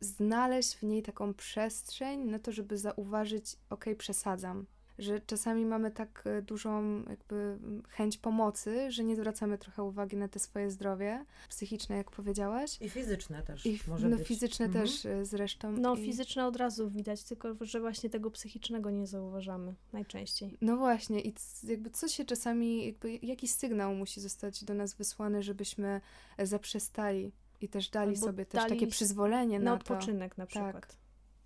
znaleźć 0.03 0.77
w 0.77 0.83
niej 0.83 1.03
taką 1.03 1.35
przestrzeń 1.35 2.25
na 2.25 2.38
to, 2.38 2.53
żeby 2.53 2.79
zauważyć, 2.79 3.57
ok, 3.71 3.85
przesadzam, 3.99 4.67
że 4.99 5.21
czasami 5.21 5.67
mamy 5.67 5.91
tak 5.91 6.23
e, 6.27 6.43
dużą 6.43 7.03
jakby 7.11 7.59
chęć 7.88 8.19
pomocy, 8.19 8.91
że 8.91 9.05
nie 9.05 9.17
zwracamy 9.17 9.59
trochę 9.59 9.83
uwagi 9.83 10.17
na 10.17 10.29
te 10.29 10.38
swoje 10.38 10.71
zdrowie 10.71 11.25
psychiczne, 11.49 11.97
jak 11.97 12.11
powiedziałaś. 12.11 12.79
I 12.81 12.88
fizyczne 12.91 13.43
też 13.43 13.67
I 13.67 13.79
może 13.88 14.09
no 14.09 14.17
być. 14.17 14.27
fizyczne 14.29 14.67
Mhm. 14.67 14.85
też 14.87 15.07
e, 15.07 15.25
zresztą. 15.25 15.73
No, 15.73 15.95
I- 15.97 16.05
fizyczne 16.05 16.47
od 16.47 16.57
razu 16.57 16.91
widać, 16.91 17.25
tylko 17.25 17.49
że 17.61 17.81
właśnie 17.81 18.11
tego 18.11 18.31
psychicznego 18.31 18.91
nie 18.91 19.07
zauważamy 19.07 19.75
najczęściej. 19.93 20.59
No 20.61 20.77
właśnie, 20.77 21.21
i 21.21 21.33
c- 21.33 21.71
jakby 21.71 21.91
co 21.91 22.09
się 22.09 22.25
czasami, 22.25 22.87
jakby 22.87 23.19
jaki 23.23 23.49
sygnał 23.49 23.95
musi 23.95 24.21
zostać 24.21 24.65
do 24.65 24.75
nas 24.75 24.95
wysłany, 24.95 25.43
żebyśmy 25.43 26.01
e, 26.37 26.47
zaprzestali 26.47 27.33
i 27.62 27.68
też 27.68 27.88
dali 27.90 28.14
Albo 28.14 28.27
sobie 28.27 28.46
też 28.46 28.61
dali 28.62 28.75
takie 28.75 28.87
s- 28.87 28.92
przyzwolenie 28.92 29.59
Na 29.59 29.64
na 29.64 29.70
to. 29.70 29.94
odpoczynek 29.94 30.38
na 30.38 30.46
Tak. 30.46 30.48
przykład. 30.51 30.96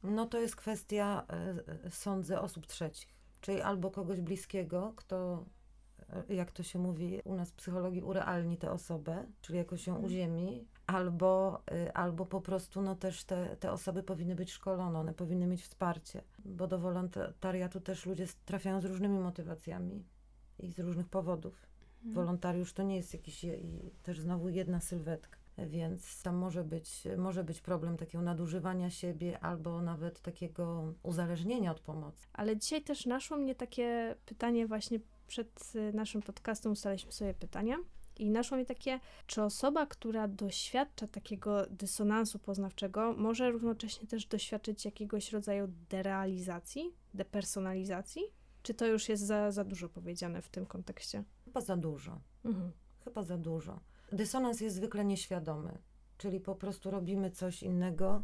No 0.02 0.26
to 0.26 0.38
jest 0.40 0.56
kwestia, 0.56 1.26
e, 1.30 1.34
e, 1.84 1.90
sądzę, 1.90 2.40
osób 2.40 2.66
trzecich. 2.66 3.08
Czyli 3.40 3.60
albo 3.60 3.90
kogoś 3.90 4.20
bliskiego, 4.20 4.92
kto, 4.96 5.44
e, 6.28 6.34
jak 6.34 6.50
to 6.52 6.62
się 6.62 6.78
mówi 6.78 7.20
u 7.24 7.34
nas 7.34 7.50
w 7.50 7.54
psychologii, 7.54 8.02
urealni 8.02 8.56
tę 8.58 8.70
osobę, 8.70 9.26
czyli 9.40 9.58
jakoś 9.58 9.86
ją 9.86 9.92
Mhm. 9.92 10.06
uziemi, 10.12 10.66
albo, 10.86 11.62
albo 11.94 12.26
po 12.26 12.40
prostu 12.40 12.82
no 12.82 12.94
też 12.96 13.24
te, 13.24 13.56
te 13.56 13.72
osoby 13.72 14.02
powinny 14.02 14.34
być 14.36 14.52
szkolone, 14.52 14.98
one 14.98 15.14
powinny 15.14 15.46
mieć 15.46 15.62
wsparcie, 15.62 16.22
bo 16.44 16.66
do 16.66 16.78
wolontariatu 16.78 17.80
też 17.80 18.06
ludzie 18.06 18.26
trafiają 18.44 18.80
z 18.80 18.84
różnymi 18.84 19.18
motywacjami 19.18 20.04
i 20.58 20.72
z 20.72 20.78
różnych 20.78 21.08
powodów. 21.08 21.66
Mhm. 21.96 22.14
Wolontariusz 22.14 22.72
to 22.72 22.82
nie 22.82 22.96
jest 22.96 23.12
jakiś 23.12 23.46
też 24.02 24.20
znowu 24.20 24.48
jedna 24.48 24.80
sylwetka. 24.80 25.38
Więc 25.58 26.22
tam 26.22 26.36
może 26.36 26.64
być, 26.64 27.02
może 27.16 27.44
być 27.44 27.60
problem 27.60 27.96
takiego 27.96 28.24
nadużywania 28.24 28.90
siebie 28.90 29.40
albo 29.40 29.82
nawet 29.82 30.20
takiego 30.20 30.94
uzależnienia 31.02 31.70
od 31.70 31.80
pomocy. 31.80 32.26
Ale 32.32 32.56
dzisiaj 32.56 32.82
też 32.82 33.06
naszło 33.06 33.36
mnie 33.36 33.54
takie 33.54 34.16
pytanie 34.26 34.66
właśnie 34.66 35.00
przed 35.26 35.72
y, 35.74 35.92
naszym 35.92 36.22
podcastem 36.22 36.72
ustaliliśmy 36.72 37.12
sobie 37.12 37.34
pytania 37.34 37.76
i 38.18 38.30
naszło 38.30 38.56
mnie 38.56 38.66
takie, 38.66 39.00
czy 39.26 39.42
osoba, 39.42 39.86
która 39.86 40.28
doświadcza 40.28 41.06
takiego 41.06 41.66
dysonansu 41.70 42.38
poznawczego, 42.38 43.12
może 43.12 43.50
równocześnie 43.50 44.08
też 44.08 44.26
doświadczyć 44.26 44.84
jakiegoś 44.84 45.32
rodzaju 45.32 45.68
derealizacji, 45.90 46.94
depersonalizacji? 47.14 48.22
Czy 48.62 48.74
to 48.74 48.86
już 48.86 49.08
jest 49.08 49.22
za, 49.22 49.50
za 49.50 49.64
dużo 49.64 49.88
powiedziane 49.88 50.42
w 50.42 50.48
tym 50.48 50.66
kontekście? 50.66 51.24
Chyba 51.44 51.60
za 51.60 51.76
dużo. 51.76 52.20
Mhm. 52.44 52.72
Chyba 53.04 53.22
za 53.22 53.38
dużo. 53.38 53.80
Dysonans 54.12 54.60
jest 54.60 54.76
zwykle 54.76 55.04
nieświadomy, 55.04 55.78
czyli 56.18 56.40
po 56.40 56.54
prostu 56.54 56.90
robimy 56.90 57.30
coś 57.30 57.62
innego, 57.62 58.22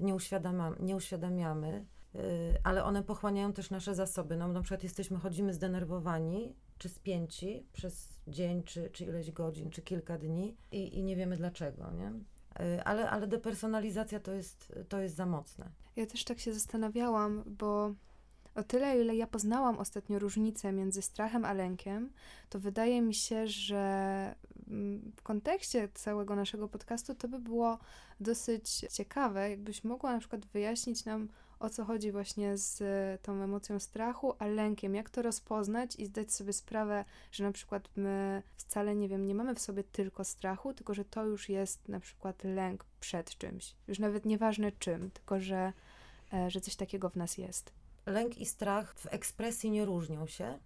nie, 0.00 0.14
uświadamiam, 0.14 0.76
nie 0.80 0.96
uświadamiamy, 0.96 1.86
yy, 2.14 2.20
ale 2.64 2.84
one 2.84 3.02
pochłaniają 3.02 3.52
też 3.52 3.70
nasze 3.70 3.94
zasoby. 3.94 4.36
No, 4.36 4.48
na 4.48 4.60
przykład 4.62 4.82
jesteśmy, 4.82 5.18
chodzimy 5.18 5.54
zdenerwowani 5.54 6.54
czy 6.78 6.88
spięci 6.88 7.66
przez 7.72 8.20
dzień, 8.28 8.62
czy, 8.62 8.90
czy 8.90 9.04
ileś 9.04 9.30
godzin, 9.30 9.70
czy 9.70 9.82
kilka 9.82 10.18
dni 10.18 10.56
i, 10.72 10.98
i 10.98 11.04
nie 11.04 11.16
wiemy 11.16 11.36
dlaczego, 11.36 11.90
nie? 11.90 12.12
Yy, 12.64 12.84
ale, 12.84 13.10
ale 13.10 13.26
depersonalizacja 13.26 14.20
to 14.20 14.32
jest, 14.32 14.72
to 14.88 15.00
jest 15.00 15.16
za 15.16 15.26
mocne. 15.26 15.70
Ja 15.96 16.06
też 16.06 16.24
tak 16.24 16.38
się 16.38 16.54
zastanawiałam, 16.54 17.42
bo 17.46 17.94
o 18.54 18.62
tyle, 18.62 19.00
ile 19.00 19.16
ja 19.16 19.26
poznałam 19.26 19.78
ostatnio 19.78 20.18
różnicę 20.18 20.72
między 20.72 21.02
strachem 21.02 21.44
a 21.44 21.52
lękiem, 21.52 22.12
to 22.48 22.60
wydaje 22.60 23.02
mi 23.02 23.14
się, 23.14 23.48
że 23.48 24.34
w 25.16 25.22
kontekście 25.22 25.88
całego 25.94 26.36
naszego 26.36 26.68
podcastu 26.68 27.14
to 27.14 27.28
by 27.28 27.38
było 27.38 27.78
dosyć 28.20 28.78
ciekawe, 28.78 29.50
jakbyś 29.50 29.84
mogła 29.84 30.12
na 30.12 30.18
przykład 30.18 30.46
wyjaśnić 30.46 31.04
nam, 31.04 31.28
o 31.60 31.70
co 31.70 31.84
chodzi 31.84 32.12
właśnie 32.12 32.56
z 32.56 32.82
e, 32.82 33.18
tą 33.22 33.42
emocją 33.42 33.78
strachu, 33.78 34.34
a 34.38 34.46
lękiem, 34.46 34.94
jak 34.94 35.10
to 35.10 35.22
rozpoznać 35.22 35.96
i 35.96 36.06
zdać 36.06 36.32
sobie 36.32 36.52
sprawę, 36.52 37.04
że 37.32 37.44
na 37.44 37.52
przykład 37.52 37.88
my 37.96 38.42
wcale, 38.56 38.96
nie 38.96 39.08
wiem, 39.08 39.26
nie 39.26 39.34
mamy 39.34 39.54
w 39.54 39.60
sobie 39.60 39.84
tylko 39.84 40.24
strachu, 40.24 40.74
tylko 40.74 40.94
że 40.94 41.04
to 41.04 41.24
już 41.24 41.48
jest 41.48 41.88
na 41.88 42.00
przykład 42.00 42.44
lęk 42.44 42.84
przed 43.00 43.38
czymś. 43.38 43.74
Już 43.88 43.98
nawet 43.98 44.24
nieważne 44.24 44.72
czym, 44.72 45.10
tylko 45.10 45.40
że, 45.40 45.72
e, 46.32 46.50
że 46.50 46.60
coś 46.60 46.76
takiego 46.76 47.10
w 47.10 47.16
nas 47.16 47.38
jest. 47.38 47.72
Lęk 48.06 48.38
i 48.38 48.46
strach 48.46 48.94
w 48.94 49.06
ekspresji 49.06 49.70
nie 49.70 49.84
różnią 49.84 50.26
się, 50.26 50.58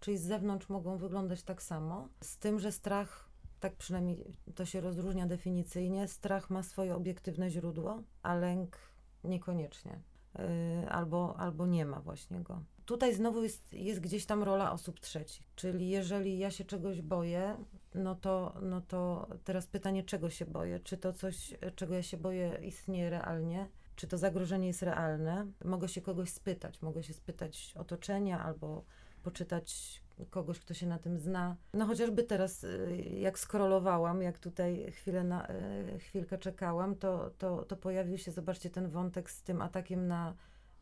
czyli 0.00 0.18
z 0.18 0.22
zewnątrz 0.22 0.68
mogą 0.68 0.96
wyglądać 0.96 1.42
tak 1.42 1.62
samo, 1.62 2.08
z 2.20 2.36
tym, 2.36 2.58
że 2.58 2.72
strach, 2.72 3.28
tak 3.64 3.76
przynajmniej 3.76 4.24
to 4.54 4.64
się 4.64 4.80
rozróżnia 4.80 5.26
definicyjnie, 5.26 6.08
strach 6.08 6.50
ma 6.50 6.62
swoje 6.62 6.94
obiektywne 6.94 7.50
źródło, 7.50 8.02
a 8.22 8.34
lęk 8.34 8.78
niekoniecznie, 9.24 10.00
yy, 10.38 10.90
albo, 10.90 11.36
albo 11.38 11.66
nie 11.66 11.84
ma 11.84 12.00
właśnie 12.00 12.40
go. 12.40 12.62
Tutaj 12.84 13.14
znowu 13.14 13.42
jest, 13.42 13.72
jest 13.72 14.00
gdzieś 14.00 14.26
tam 14.26 14.42
rola 14.42 14.72
osób 14.72 15.00
trzecich, 15.00 15.46
czyli 15.54 15.88
jeżeli 15.88 16.38
ja 16.38 16.50
się 16.50 16.64
czegoś 16.64 17.02
boję, 17.02 17.56
no 17.94 18.14
to, 18.14 18.54
no 18.62 18.80
to 18.80 19.28
teraz 19.44 19.66
pytanie, 19.66 20.02
czego 20.02 20.30
się 20.30 20.46
boję? 20.46 20.80
Czy 20.80 20.96
to 20.96 21.12
coś, 21.12 21.54
czego 21.76 21.94
ja 21.94 22.02
się 22.02 22.16
boję, 22.16 22.58
istnieje 22.62 23.10
realnie? 23.10 23.68
czy 23.96 24.06
to 24.06 24.18
zagrożenie 24.18 24.66
jest 24.66 24.82
realne. 24.82 25.46
Mogę 25.64 25.88
się 25.88 26.00
kogoś 26.00 26.30
spytać, 26.30 26.82
mogę 26.82 27.02
się 27.02 27.12
spytać 27.12 27.74
otoczenia 27.76 28.44
albo 28.44 28.84
poczytać 29.22 30.00
kogoś, 30.30 30.60
kto 30.60 30.74
się 30.74 30.86
na 30.86 30.98
tym 30.98 31.18
zna. 31.18 31.56
No 31.74 31.86
chociażby 31.86 32.22
teraz, 32.22 32.64
y, 32.64 32.96
jak 33.20 33.38
skrolowałam, 33.38 34.22
jak 34.22 34.38
tutaj 34.38 34.92
chwilę 34.92 35.24
na, 35.24 35.48
y, 35.94 35.98
chwilkę 35.98 36.38
czekałam, 36.38 36.94
to, 36.96 37.30
to, 37.38 37.64
to 37.64 37.76
pojawił 37.76 38.18
się, 38.18 38.30
zobaczcie, 38.32 38.70
ten 38.70 38.88
wątek 38.88 39.30
z 39.30 39.42
tym 39.42 39.62
atakiem 39.62 40.06
na, 40.06 40.34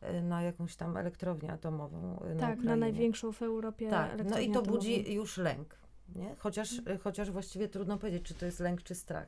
y, 0.03 0.21
na 0.21 0.41
jakąś 0.43 0.75
tam 0.75 0.97
elektrownię 0.97 1.51
atomową 1.51 2.19
na 2.35 2.39
tak, 2.39 2.59
na 2.59 2.75
największą 2.75 3.31
w 3.31 3.41
Europie 3.41 3.89
Tak, 3.89 4.17
no 4.29 4.39
i 4.39 4.45
to 4.51 4.51
atomową. 4.59 4.71
budzi 4.71 5.13
już 5.13 5.37
lęk, 5.37 5.75
nie? 6.15 6.35
Chociaż, 6.39 6.81
chociaż 7.03 7.31
właściwie 7.31 7.67
trudno 7.69 7.97
powiedzieć, 7.97 8.23
czy 8.23 8.33
to 8.33 8.45
jest 8.45 8.59
lęk, 8.59 8.83
czy 8.83 8.95
strach. 8.95 9.27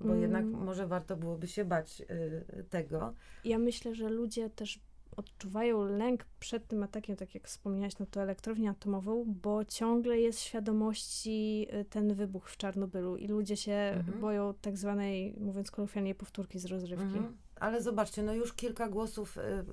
Bo 0.00 0.08
Mm. 0.08 0.22
jednak 0.22 0.44
może 0.44 0.86
warto 0.86 1.16
byłoby 1.16 1.46
się 1.48 1.64
bać 1.64 2.00
y, 2.00 2.64
tego. 2.70 3.14
Ja 3.44 3.58
myślę, 3.58 3.94
że 3.94 4.08
ludzie 4.08 4.50
też 4.50 4.80
odczuwają 5.16 5.84
lęk 5.84 6.24
przed 6.40 6.66
tym 6.66 6.82
atakiem, 6.82 7.16
tak 7.16 7.34
jak 7.34 7.48
wspomniałaś, 7.48 7.98
na 7.98 8.06
tę 8.06 8.22
elektrownię 8.22 8.70
atomową, 8.70 9.24
bo 9.42 9.64
ciągle 9.64 10.18
jest 10.18 10.38
w 10.38 10.42
świadomości 10.42 11.66
y, 11.74 11.84
ten 11.84 12.14
wybuch 12.14 12.50
w 12.50 12.56
Czarnobylu 12.56 13.16
i 13.16 13.28
ludzie 13.28 13.56
się 13.56 13.72
Mhm. 13.72 14.20
boją 14.20 14.54
tak 14.54 14.76
zwanej, 14.76 15.34
mówiąc 15.40 15.70
kolokwialnie, 15.70 16.14
powtórki 16.14 16.58
z 16.58 16.64
rozrywki. 16.64 17.04
Mhm. 17.04 17.36
Ale 17.56 17.82
zobaczcie, 17.82 18.22
no 18.22 18.34
już 18.34 18.52
kilka 18.52 18.88
głosów 18.88 19.38
y, 19.38 19.40
y, 19.40 19.64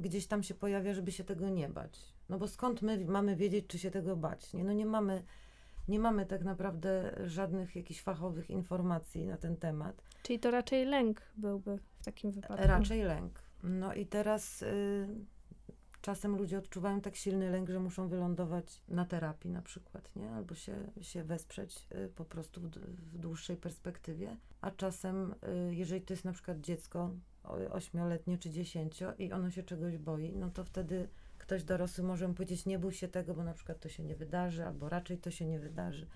gdzieś 0.00 0.26
tam 0.26 0.42
się 0.42 0.54
pojawia, 0.54 0.94
żeby 0.94 1.12
się 1.12 1.24
tego 1.24 1.48
nie 1.48 1.68
bać. 1.68 2.00
No 2.28 2.38
bo 2.38 2.48
skąd 2.48 2.82
my 2.82 3.04
mamy 3.04 3.36
wiedzieć, 3.36 3.66
czy 3.66 3.78
się 3.78 3.90
tego 3.90 4.16
bać? 4.16 4.52
Nie, 4.52 4.64
no 4.64 4.72
nie 4.72 4.86
mamy, 4.86 5.22
nie 5.88 5.98
mamy 5.98 6.26
tak 6.26 6.44
naprawdę 6.44 7.20
żadnych 7.26 7.76
jakichś 7.76 8.02
fachowych 8.02 8.50
informacji 8.50 9.26
na 9.26 9.36
ten 9.36 9.56
temat. 9.56 10.02
Czyli 10.22 10.38
to 10.38 10.50
raczej 10.50 10.84
lęk 10.86 11.22
byłby 11.36 11.78
w 12.00 12.04
takim 12.04 12.30
wypadku. 12.30 12.66
Raczej 12.66 13.02
lęk. 13.02 13.49
No 13.62 13.94
i 13.94 14.06
teraz 14.06 14.62
y, 14.62 15.08
czasem 16.00 16.36
ludzie 16.36 16.58
odczuwają 16.58 17.00
tak 17.00 17.16
silny 17.16 17.50
lęk, 17.50 17.68
że 17.68 17.80
muszą 17.80 18.08
wylądować 18.08 18.82
na 18.88 19.04
terapii 19.04 19.50
na 19.50 19.62
przykład, 19.62 20.16
nie? 20.16 20.30
Albo 20.30 20.54
się, 20.54 20.90
się 21.00 21.24
wesprzeć 21.24 21.86
y, 21.92 22.08
po 22.08 22.24
prostu 22.24 22.60
w, 22.60 22.70
w 23.12 23.18
dłuższej 23.18 23.56
perspektywie. 23.56 24.36
A 24.60 24.70
czasem, 24.70 25.34
y, 25.68 25.74
jeżeli 25.74 26.02
to 26.02 26.12
jest 26.12 26.24
na 26.24 26.32
przykład 26.32 26.60
dziecko 26.60 27.10
ośmioletnie 27.70 28.38
czy 28.38 28.50
dziesięcio 28.50 29.12
i 29.18 29.32
ono 29.32 29.50
się 29.50 29.62
czegoś 29.62 29.98
boi, 29.98 30.32
no 30.36 30.50
to 30.50 30.64
wtedy 30.64 31.08
ktoś 31.38 31.64
dorosły 31.64 32.04
może 32.04 32.28
mu 32.28 32.34
powiedzieć, 32.34 32.66
nie 32.66 32.78
bój 32.78 32.92
się 32.92 33.08
tego, 33.08 33.34
bo 33.34 33.44
na 33.44 33.54
przykład 33.54 33.80
to 33.80 33.88
się 33.88 34.02
nie 34.02 34.16
wydarzy, 34.16 34.66
albo 34.66 34.88
raczej 34.88 35.18
to 35.18 35.30
się 35.30 35.46
nie 35.46 35.60
wydarzy, 35.60 36.06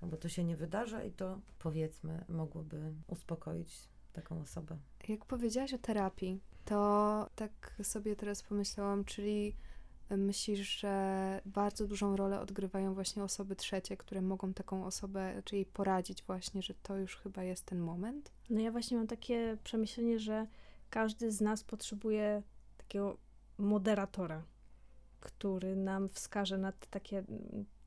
albo 0.00 0.16
to 0.16 0.28
się 0.28 0.44
nie 0.44 0.56
wydarza 0.56 1.04
i 1.04 1.12
to 1.12 1.40
powiedzmy 1.58 2.24
mogłoby 2.28 2.92
uspokoić 3.06 3.88
taką 4.12 4.40
osobę. 4.40 4.76
Jak 5.08 5.24
powiedziałaś 5.24 5.74
o 5.74 5.78
terapii, 5.78 6.40
to 6.64 7.30
tak 7.34 7.74
sobie 7.82 8.16
teraz 8.16 8.42
pomyślałam, 8.42 9.04
czyli 9.04 9.56
myślisz, 10.10 10.80
że 10.80 11.40
bardzo 11.46 11.86
dużą 11.86 12.16
rolę 12.16 12.40
odgrywają 12.40 12.94
właśnie 12.94 13.24
osoby 13.24 13.56
trzecie, 13.56 13.96
które 13.96 14.22
mogą 14.22 14.54
taką 14.54 14.86
osobę, 14.86 15.42
czyli 15.44 15.66
poradzić 15.66 16.22
właśnie, 16.22 16.62
że 16.62 16.74
to 16.74 16.96
już 16.96 17.16
chyba 17.16 17.42
jest 17.42 17.66
ten 17.66 17.78
moment? 17.78 18.32
No 18.50 18.60
ja 18.60 18.70
właśnie 18.72 18.96
mam 18.96 19.06
takie 19.06 19.56
przemyślenie, 19.64 20.18
że 20.18 20.46
każdy 20.90 21.32
z 21.32 21.40
nas 21.40 21.64
potrzebuje 21.64 22.42
takiego 22.76 23.16
moderatora, 23.58 24.42
który 25.20 25.76
nam 25.76 26.08
wskaże 26.08 26.58
na 26.58 26.72
te 26.72 26.86
takie, 26.86 27.24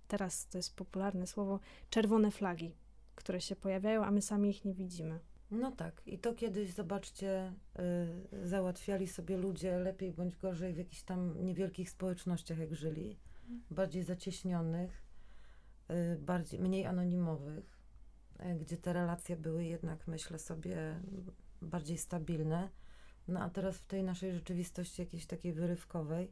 teraz 0.08 0.48
to 0.48 0.58
jest 0.58 0.76
popularne 0.76 1.28
słowo, 1.28 1.60
czerwone 1.90 2.32
flagi, 2.32 2.76
które 3.16 3.42
się 3.42 3.56
pojawiają, 3.56 4.04
a 4.04 4.12
my 4.12 4.22
sami 4.22 4.50
ich 4.50 4.66
nie 4.66 4.74
widzimy. 4.74 5.20
No 5.52 5.72
tak, 5.72 6.02
i 6.06 6.20
to 6.20 6.34
kiedyś, 6.34 6.74
zobaczcie, 6.74 7.54
y, 8.44 8.48
załatwiali 8.48 9.08
sobie 9.08 9.38
ludzie 9.38 9.78
lepiej 9.78 10.12
bądź 10.14 10.36
gorzej 10.36 10.74
w 10.74 10.78
jakichś 10.78 11.02
tam 11.02 11.46
niewielkich 11.46 11.90
społecznościach, 11.90 12.58
jak 12.58 12.76
żyli, 12.76 13.18
bardziej 13.72 14.04
zacieśnionych, 14.04 15.04
y, 15.92 16.18
bardziej, 16.20 16.60
mniej 16.60 16.86
anonimowych, 16.86 17.78
y, 18.40 18.56
gdzie 18.56 18.78
te 18.78 18.94
relacje 18.94 19.38
były 19.38 19.66
jednak, 19.66 20.08
myślę 20.08 20.40
sobie, 20.40 21.00
bardziej 21.62 21.98
stabilne. 21.98 22.70
No 23.28 23.40
a 23.40 23.50
teraz 23.50 23.78
w 23.78 23.86
tej 23.86 24.04
naszej 24.04 24.34
rzeczywistości 24.34 25.02
jakiejś 25.02 25.26
takiej 25.26 25.54
wyrywkowej, 25.54 26.32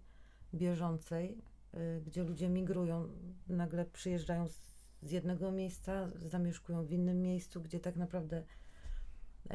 bieżącej, 0.53 1.37
y, 1.73 2.01
gdzie 2.05 2.23
ludzie 2.23 2.49
migrują, 2.49 3.09
nagle 3.47 3.85
przyjeżdżają 3.85 4.47
z, 4.47 4.61
z 5.01 5.11
jednego 5.11 5.51
miejsca, 5.51 6.09
zamieszkują 6.25 6.85
w 6.85 6.91
innym 6.91 7.21
miejscu, 7.21 7.61
gdzie 7.61 7.79
tak 7.79 7.95
naprawdę 7.95 8.43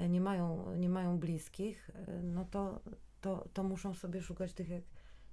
nie 0.09 0.21
mają, 0.21 0.77
nie 0.77 0.89
mają 0.89 1.19
bliskich, 1.19 1.91
e, 1.95 2.23
no 2.23 2.45
to, 2.45 2.81
to, 3.21 3.49
to 3.53 3.63
muszą 3.63 3.95
sobie 3.95 4.23
szukać 4.23 4.53
tych, 4.53 4.69
jak, 4.69 4.85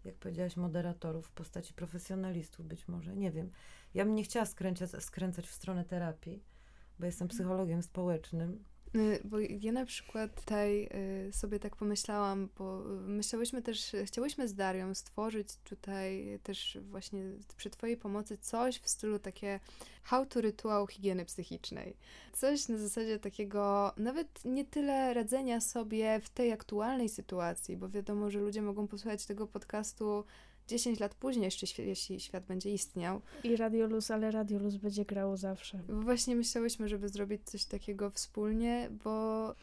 jak 0.04 0.16
powiedziałaś, 0.16 0.58
moderatorów 0.58 1.28
w 1.28 1.32
postaci 1.32 1.74
profesjonalistów 1.74 2.66
być 2.66 2.88
może, 2.88 3.16
nie 3.16 3.32
wiem. 3.32 3.52
Ja 3.94 4.06
bym 4.06 4.16
nie 4.16 4.24
chciała 4.24 4.46
skręcać, 4.46 5.04
skręcać 5.04 5.48
w 5.48 5.54
stronę 5.54 5.86
terapii, 5.86 6.44
bo 7.00 7.06
jestem 7.06 7.28
psychologiem 7.28 7.82
społecznym, 7.82 8.64
bo 9.24 9.40
ja 9.40 9.72
na 9.72 9.86
przykład 9.86 10.36
tutaj 10.44 10.90
y, 11.30 11.34
sobie 11.34 11.60
tak 11.60 11.76
pomyślałam, 11.76 12.50
bo 12.58 12.84
myślałyśmy 13.08 13.62
też, 13.62 13.96
chciałyśmy 14.06 14.48
z 14.48 14.54
Darią 14.54 14.96
stworzyć 14.96 15.48
tutaj 15.64 16.40
też 16.44 16.78
właśnie 16.82 17.24
przy 17.58 17.70
Twojej 17.70 17.98
pomocy 17.98 18.38
coś 18.38 18.80
w 18.80 18.90
stylu 18.90 19.20
takie 19.20 19.60
how 20.04 20.26
to 20.26 20.42
rytuał 20.42 20.88
higieny 20.88 21.26
psychicznej. 21.26 21.98
Coś 22.34 22.68
na 22.68 22.78
zasadzie 22.78 23.20
takiego 23.20 23.94
nawet 23.98 24.46
nie 24.46 24.66
tyle 24.66 25.14
radzenia 25.14 25.62
sobie 25.62 26.20
w 26.20 26.30
tej 26.30 26.52
aktualnej 26.52 27.10
sytuacji, 27.10 27.78
bo 27.78 27.90
wiadomo, 27.90 28.32
że 28.32 28.40
ludzie 28.40 28.62
mogą 28.62 28.88
posłuchać 28.88 29.26
tego 29.26 29.48
podcastu 29.48 30.24
10 30.68 31.00
lat 31.00 31.16
później, 31.16 31.46
jeszcze 31.46 31.84
jeśli 31.84 32.20
świat 32.20 32.46
będzie 32.46 32.74
istniał. 32.74 33.22
I 33.44 33.56
Radioluz, 33.56 34.12
ale 34.12 34.32
Radioluz 34.32 34.76
będzie 34.76 35.06
grało 35.06 35.38
zawsze. 35.38 35.80
Właśnie 35.90 36.36
myślałyśmy, 36.36 36.90
żeby 36.90 37.10
zrobić 37.10 37.42
coś 37.46 37.66
takiego 37.66 38.10
wspólnie, 38.10 38.90
bo 39.04 39.10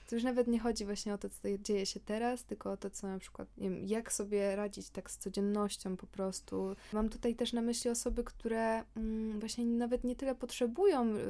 to 0.09 0.15
już 0.15 0.25
nawet 0.25 0.47
nie 0.47 0.59
chodzi 0.59 0.85
właśnie 0.85 1.15
o 1.15 1.19
to, 1.19 1.29
co 1.29 1.49
dzieje 1.59 1.87
się 1.87 2.01
teraz, 2.01 2.45
tylko 2.45 2.73
o 2.73 2.77
to, 2.77 2.91
co 2.91 3.07
na 3.07 3.19
przykład, 3.19 3.49
nie 3.59 3.71
wiem, 3.71 3.85
jak 3.87 4.13
sobie 4.13 4.57
radzić 4.57 4.91
tak 4.91 5.11
z 5.11 5.19
codziennością 5.19 5.97
po 5.97 6.07
prostu. 6.07 6.77
Mam 6.93 7.09
tutaj 7.09 7.35
też 7.35 7.53
na 7.53 7.63
myśli 7.63 7.91
osoby, 7.91 8.25
które 8.25 8.85
mm, 8.97 9.41
właśnie 9.41 9.65
nawet 9.65 10.05
nie 10.05 10.17
tyle 10.17 10.35
potrzebują 10.35 11.17
y, 11.17 11.21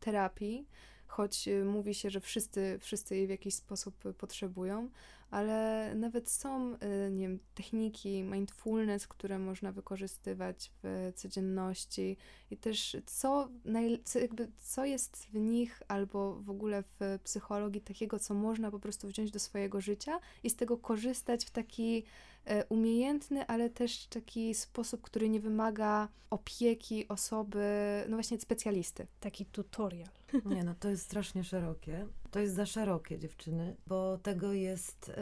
terapii, 0.00 0.66
choć 1.06 1.48
y, 1.48 1.64
mówi 1.64 1.94
się, 1.94 2.10
że 2.10 2.20
wszyscy, 2.20 2.78
wszyscy 2.80 3.16
jej 3.16 3.26
w 3.26 3.30
jakiś 3.30 3.54
sposób 3.54 3.94
potrzebują, 4.18 4.88
ale 5.30 5.92
nawet 5.94 6.30
są, 6.30 6.74
y, 6.74 7.10
nie 7.10 7.22
wiem, 7.22 7.38
techniki 7.54 8.22
mindfulness, 8.22 9.08
które 9.08 9.38
można 9.38 9.72
wykorzystywać 9.72 10.70
w 10.82 11.12
codzienności. 11.16 12.16
I 12.50 12.56
też 12.56 12.96
co, 13.06 13.48
jakby, 14.20 14.48
co 14.56 14.84
jest 14.84 15.26
w 15.26 15.34
nich 15.34 15.82
albo 15.88 16.34
w 16.34 16.50
ogóle 16.50 16.82
w 16.82 17.18
psychologii 17.24 17.80
takiego, 17.80 18.18
co 18.18 18.34
można 18.34 18.70
po 18.70 18.78
prostu 18.78 19.08
wziąć 19.08 19.30
do 19.30 19.38
swojego 19.38 19.80
życia 19.80 20.20
i 20.42 20.50
z 20.50 20.56
tego 20.56 20.78
korzystać 20.78 21.44
w 21.44 21.50
taki 21.50 22.04
umiejętny, 22.68 23.46
ale 23.46 23.70
też 23.70 24.06
taki 24.06 24.54
sposób, 24.54 25.02
który 25.02 25.28
nie 25.28 25.40
wymaga 25.40 26.08
opieki 26.30 27.08
osoby, 27.08 27.64
no 28.08 28.16
właśnie 28.16 28.40
specjalisty. 28.40 29.06
Taki 29.20 29.46
tutorial. 29.46 30.08
Nie, 30.44 30.64
no 30.64 30.74
to 30.80 30.88
jest 30.88 31.04
strasznie 31.04 31.44
szerokie. 31.44 32.06
To 32.30 32.40
jest 32.40 32.54
za 32.54 32.66
szerokie, 32.66 33.18
dziewczyny, 33.18 33.76
bo 33.86 34.18
tego 34.18 34.52
jest 34.52 35.08
y, 35.08 35.14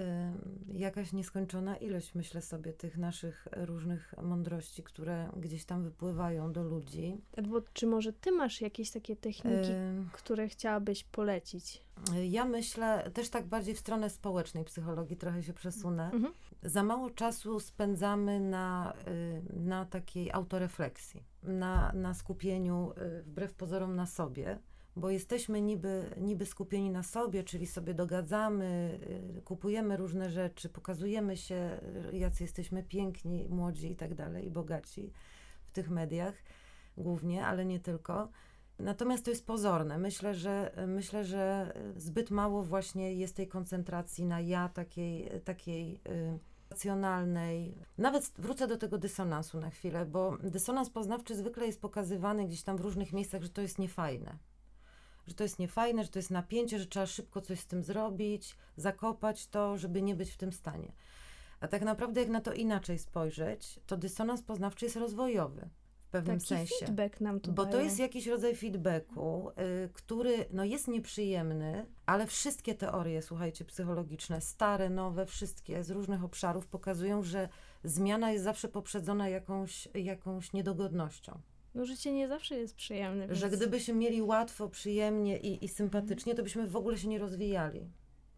jakaś 0.72 1.12
nieskończona 1.12 1.76
ilość, 1.76 2.14
myślę 2.14 2.42
sobie, 2.42 2.72
tych 2.72 2.98
naszych 2.98 3.48
różnych 3.52 4.14
mądrości, 4.22 4.82
które 4.82 5.28
gdzieś 5.36 5.64
tam 5.64 5.84
wypływają 5.84 6.52
do 6.52 6.62
ludzi. 6.62 7.20
Bo 7.48 7.62
czy 7.72 7.86
może 7.86 8.12
ty 8.12 8.32
masz 8.32 8.60
jakieś 8.60 8.90
takie 8.90 9.16
techniki, 9.16 9.70
y 9.70 10.06
które 10.12 10.48
chciałabyś 10.48 11.04
polecić? 11.04 11.82
Ja 12.28 12.44
myślę 12.44 13.10
też 13.14 13.28
tak 13.28 13.46
bardziej 13.46 13.74
w 13.74 13.78
stronę 13.78 14.10
społecznej 14.10 14.64
psychologii, 14.64 15.16
trochę 15.16 15.42
się 15.42 15.52
przesunę. 15.52 16.10
Mhm. 16.12 16.34
Za 16.64 16.82
mało 16.82 17.10
czasu 17.10 17.60
spędzamy 17.60 18.40
na, 18.40 18.94
y, 19.08 19.42
na 19.56 19.84
takiej 19.84 20.32
autorefleksji, 20.32 21.24
na, 21.42 21.92
na 21.92 22.14
skupieniu 22.14 22.92
y, 23.18 23.22
wbrew 23.22 23.54
pozorom 23.54 23.96
na 23.96 24.06
sobie, 24.06 24.58
bo 24.96 25.10
jesteśmy 25.10 25.60
niby, 25.60 26.10
niby 26.20 26.46
skupieni 26.46 26.90
na 26.90 27.02
sobie, 27.02 27.44
czyli 27.44 27.66
sobie 27.66 27.94
dogadzamy, 27.94 28.98
y, 29.38 29.42
kupujemy 29.42 29.96
różne 29.96 30.30
rzeczy, 30.30 30.68
pokazujemy 30.68 31.36
się, 31.36 31.80
jacy 32.12 32.44
jesteśmy 32.44 32.82
piękni, 32.82 33.46
młodzi 33.48 33.92
i 33.92 33.96
tak 33.96 34.14
dalej, 34.14 34.50
bogaci 34.50 35.12
w 35.66 35.70
tych 35.70 35.90
mediach 35.90 36.34
głównie, 36.96 37.46
ale 37.46 37.64
nie 37.64 37.80
tylko 37.80 38.28
Natomiast 38.78 39.24
to 39.24 39.30
jest 39.30 39.46
pozorne. 39.46 39.98
Myślę, 39.98 40.34
że 40.34 40.72
myślę, 40.86 41.24
że 41.24 41.72
zbyt 41.96 42.30
mało 42.30 42.62
właśnie 42.62 43.14
jest 43.14 43.36
tej 43.36 43.48
koncentracji 43.48 44.24
na 44.24 44.40
ja 44.40 44.68
takiej, 44.68 45.30
takiej 45.44 46.00
racjonalnej. 46.74 47.74
Nawet 47.98 48.32
wrócę 48.38 48.66
do 48.66 48.76
tego 48.76 48.98
dysonansu 48.98 49.60
na 49.60 49.70
chwilę, 49.70 50.06
bo 50.06 50.38
dysonans 50.42 50.90
poznawczy 50.90 51.36
zwykle 51.36 51.66
jest 51.66 51.80
pokazywany 51.80 52.46
gdzieś 52.46 52.62
tam 52.62 52.76
w 52.76 52.80
różnych 52.80 53.12
miejscach, 53.12 53.42
że 53.42 53.48
to 53.48 53.62
jest 53.62 53.78
niefajne. 53.78 54.38
Że 55.26 55.34
to 55.34 55.42
jest 55.42 55.58
niefajne, 55.58 56.04
że 56.04 56.08
to 56.08 56.18
jest 56.18 56.30
napięcie, 56.30 56.78
że 56.78 56.86
trzeba 56.86 57.06
szybko 57.06 57.40
coś 57.40 57.60
z 57.60 57.66
tym 57.66 57.82
zrobić, 57.82 58.56
zakopać 58.76 59.46
to, 59.46 59.78
żeby 59.78 60.02
nie 60.02 60.14
być 60.14 60.30
w 60.30 60.36
tym 60.36 60.52
stanie. 60.52 60.92
A 61.60 61.68
tak 61.68 61.82
naprawdę, 61.82 62.20
jak 62.20 62.30
na 62.30 62.40
to 62.40 62.52
inaczej 62.52 62.98
spojrzeć, 62.98 63.80
to 63.86 63.96
dysonans 63.96 64.42
poznawczy 64.42 64.84
jest 64.84 64.96
rozwojowy 64.96 65.68
pewnym 66.14 66.38
Taki 66.38 66.48
sensie. 66.48 66.86
feedback 66.86 67.20
nam 67.20 67.40
tu 67.40 67.52
Bo 67.52 67.66
to 67.66 67.80
jest 67.80 67.98
jakiś 67.98 68.26
rodzaj 68.26 68.56
feedbacku, 68.56 69.50
y, 69.50 69.88
który 69.92 70.46
no, 70.52 70.64
jest 70.64 70.88
nieprzyjemny, 70.88 71.86
ale 72.06 72.26
wszystkie 72.26 72.74
teorie, 72.74 73.22
słuchajcie, 73.22 73.64
psychologiczne, 73.64 74.40
stare, 74.40 74.90
nowe, 74.90 75.26
wszystkie 75.26 75.84
z 75.84 75.90
różnych 75.90 76.24
obszarów 76.24 76.66
pokazują, 76.66 77.22
że 77.22 77.48
zmiana 77.84 78.32
jest 78.32 78.44
zawsze 78.44 78.68
poprzedzona 78.68 79.28
jakąś, 79.28 79.88
jakąś 79.94 80.52
niedogodnością. 80.52 81.40
No 81.74 81.84
życie 81.84 82.12
nie 82.12 82.28
zawsze 82.28 82.54
jest 82.54 82.76
przyjemne. 82.76 83.26
Więc... 83.26 83.38
Że 83.38 83.50
gdybyśmy 83.50 83.94
mieli 83.94 84.22
łatwo, 84.22 84.68
przyjemnie 84.68 85.38
i, 85.38 85.64
i 85.64 85.68
sympatycznie, 85.68 86.34
to 86.34 86.42
byśmy 86.42 86.66
w 86.66 86.76
ogóle 86.76 86.98
się 86.98 87.08
nie 87.08 87.18
rozwijali. 87.18 87.90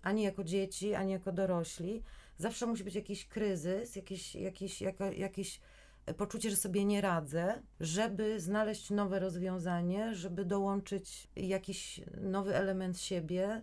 Ani 0.03 0.23
jako 0.23 0.45
dzieci, 0.45 0.95
ani 0.95 1.13
jako 1.13 1.33
dorośli. 1.33 2.03
Zawsze 2.39 2.67
musi 2.67 2.85
być 2.85 2.95
jakiś 2.95 3.29
kryzys, 3.29 3.97
jakiś, 3.97 4.35
jakiś, 4.35 4.81
jaka, 4.81 5.13
jakiś 5.13 5.61
poczucie, 6.15 6.51
że 6.51 6.57
sobie 6.57 6.85
nie 6.85 7.01
radzę, 7.01 7.63
żeby 7.81 8.41
znaleźć 8.41 8.91
nowe 8.91 9.19
rozwiązanie, 9.19 10.15
żeby 10.15 10.45
dołączyć 10.45 11.29
jakiś 11.37 12.01
nowy 12.21 12.55
element 12.55 13.01
siebie 13.01 13.63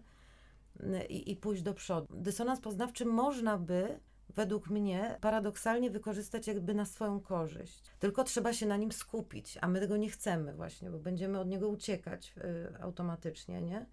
mm, 0.80 1.08
i, 1.08 1.32
i 1.32 1.36
pójść 1.36 1.62
do 1.62 1.74
przodu. 1.74 2.08
Dysonans 2.10 2.60
poznawczy 2.62 3.06
można 3.06 3.58
by 3.58 4.00
według 4.30 4.70
mnie 4.70 5.18
paradoksalnie 5.22 5.90
wykorzystać 5.90 6.48
jakby 6.48 6.74
na 6.74 6.86
swoją 6.86 7.20
korzyść. 7.20 7.82
Tylko 8.00 8.24
trzeba 8.24 8.54
się 8.54 8.66
na 8.66 8.78
nim 8.78 8.92
skupić, 8.92 9.58
a 9.62 9.68
my 9.68 9.80
tego 9.80 9.98
nie 9.98 10.10
chcemy 10.10 10.54
właśnie, 10.54 10.90
bo 10.90 11.00
będziemy 11.00 11.40
od 11.40 11.48
niego 11.48 11.70
uciekać 11.70 12.34
y, 12.38 12.82
automatycznie, 12.82 13.62
nie? 13.62 13.86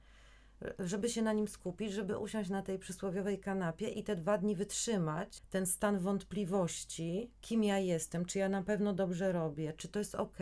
Żeby 0.79 1.09
się 1.09 1.23
na 1.23 1.33
nim 1.33 1.49
skupić, 1.49 1.92
żeby 1.92 2.18
usiąść 2.18 2.51
na 2.51 2.62
tej 2.62 2.79
przysłowiowej 2.79 3.38
kanapie 3.38 3.88
i 3.88 4.05
te 4.05 4.16
dwa 4.16 4.38
dni 4.38 4.57
wytrzymać 4.57 5.42
ten 5.51 5.66
stan 5.66 5.99
wątpliwości, 5.99 7.31
kim 7.40 7.64
ja 7.64 7.79
jestem, 7.79 8.25
czy 8.25 8.38
ja 8.38 8.49
na 8.49 8.62
pewno 8.62 8.92
dobrze 8.92 9.33
robię, 9.33 9.73
czy 9.77 9.88
to 9.88 9.99
jest 9.99 10.14
ok, 10.14 10.38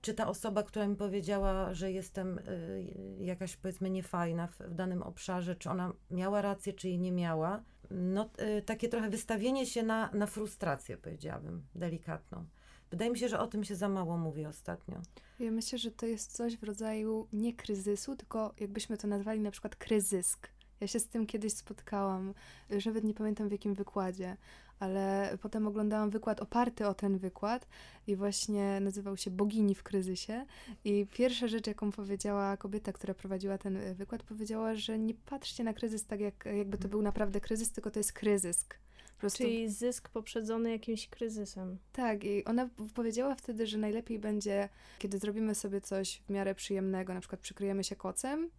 czy 0.00 0.14
ta 0.14 0.28
osoba, 0.28 0.62
która 0.62 0.86
mi 0.86 0.96
powiedziała, 0.96 1.74
że 1.74 1.92
jestem 1.92 2.38
y, 2.38 3.16
jakaś 3.20 3.56
powiedzmy 3.56 3.90
niefajna 3.90 4.46
w, 4.46 4.58
w 4.58 4.74
danym 4.74 5.02
obszarze, 5.02 5.56
czy 5.56 5.70
ona 5.70 5.92
miała 6.10 6.42
rację, 6.42 6.72
czy 6.72 6.88
jej 6.88 6.98
nie 6.98 7.12
miała. 7.12 7.62
No, 7.90 8.30
y, 8.58 8.62
takie 8.62 8.88
trochę 8.88 9.10
wystawienie 9.10 9.66
się 9.66 9.82
na, 9.82 10.10
na 10.12 10.26
frustrację, 10.26 10.96
powiedziałabym, 10.96 11.62
delikatną. 11.74 12.46
Wydaje 12.92 13.10
mi 13.10 13.18
się, 13.18 13.28
że 13.28 13.40
o 13.40 13.46
tym 13.46 13.64
się 13.64 13.76
za 13.76 13.88
mało 13.88 14.16
mówi 14.16 14.46
ostatnio. 14.46 15.00
Ja 15.38 15.50
myślę, 15.50 15.78
że 15.78 15.90
to 15.90 16.06
jest 16.06 16.32
coś 16.32 16.56
w 16.56 16.62
rodzaju 16.62 17.28
nie 17.32 17.52
kryzysu, 17.54 18.16
tylko 18.16 18.54
jakbyśmy 18.60 18.96
to 18.96 19.08
nazwali 19.08 19.40
na 19.40 19.50
przykład 19.50 19.76
kryzysk. 19.76 20.48
Ja 20.80 20.86
się 20.86 21.00
z 21.00 21.08
tym 21.08 21.26
kiedyś 21.26 21.52
spotkałam, 21.52 22.34
już 22.70 22.86
nawet 22.86 23.04
nie 23.04 23.14
pamiętam 23.14 23.48
w 23.48 23.52
jakim 23.52 23.74
wykładzie, 23.74 24.36
ale 24.78 25.36
potem 25.42 25.66
oglądałam 25.66 26.10
wykład 26.10 26.40
oparty 26.40 26.86
o 26.86 26.94
ten 26.94 27.18
wykład 27.18 27.68
i 28.06 28.16
właśnie 28.16 28.80
nazywał 28.80 29.16
się 29.16 29.30
Bogini 29.30 29.74
w 29.74 29.82
kryzysie. 29.82 30.46
I 30.84 31.06
pierwsza 31.10 31.48
rzecz, 31.48 31.66
jaką 31.66 31.90
powiedziała 31.90 32.56
kobieta, 32.56 32.92
która 32.92 33.14
prowadziła 33.14 33.58
ten 33.58 33.94
wykład, 33.94 34.22
powiedziała, 34.22 34.74
że 34.74 34.98
nie 34.98 35.14
patrzcie 35.14 35.64
na 35.64 35.72
kryzys 35.72 36.06
tak, 36.06 36.20
jak, 36.20 36.44
jakby 36.56 36.78
to 36.78 36.88
był 36.88 37.02
naprawdę 37.02 37.40
kryzys, 37.40 37.72
tylko 37.72 37.90
to 37.90 38.00
jest 38.00 38.12
kryzysk 38.12 38.81
prostu... 39.22 39.44
Czyli 39.44 39.68
zysk 39.70 40.08
poprzedzony 40.08 40.70
jakimś 40.70 41.08
kryzysem. 41.08 41.78
Tak, 41.92 42.24
i 42.24 42.44
ona 42.44 42.68
powiedziała 42.94 43.34
wtedy, 43.34 43.66
że 43.66 43.78
najlepiej 43.78 44.18
będzie, 44.18 44.68
kiedy 44.98 45.18
zrobimy 45.18 45.54
sobie 45.54 45.80
coś 45.80 46.22
w 46.26 46.30
miarę 46.30 46.54
przyjemnego, 46.54 47.14
na 47.14 47.20
przykład 47.20 47.40
przykryjemy 47.40 47.84
się 47.84 47.96
kocem, 47.96 48.50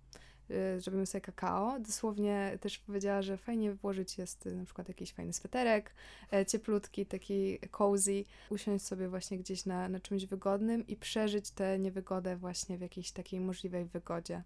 yy, 0.49 0.82
zrobimy 0.82 1.06
sobie 1.06 1.21
kakao. 1.21 1.80
Dosłownie 1.80 2.58
też 2.62 2.80
powiedziała, 2.80 3.21
że 3.21 3.38
fajnie 3.38 3.73
włożyć 3.73 4.17
jest 4.17 4.45
y, 4.45 4.56
na 4.56 4.65
przykład 4.65 4.88
jakiś 4.88 5.13
fajny 5.13 5.34
sweterek, 5.34 5.93
e, 6.34 6.45
cieplutki, 6.45 7.06
taki 7.06 7.60
cozy, 7.71 8.23
usiąść 8.49 8.86
sobie 8.86 9.10
właśnie 9.10 9.38
gdzieś 9.38 9.65
na, 9.65 9.89
na 9.89 9.99
czymś 9.99 10.26
wygodnym 10.26 10.88
i 10.88 10.95
przeżyć 10.95 11.52
tę 11.52 11.80
niewygodę 11.80 12.38
właśnie 12.38 12.78
w 12.78 12.82
jakiejś 12.82 13.12
takiej 13.12 13.39
możliwej 13.39 13.86
wygodzie. 13.86 14.43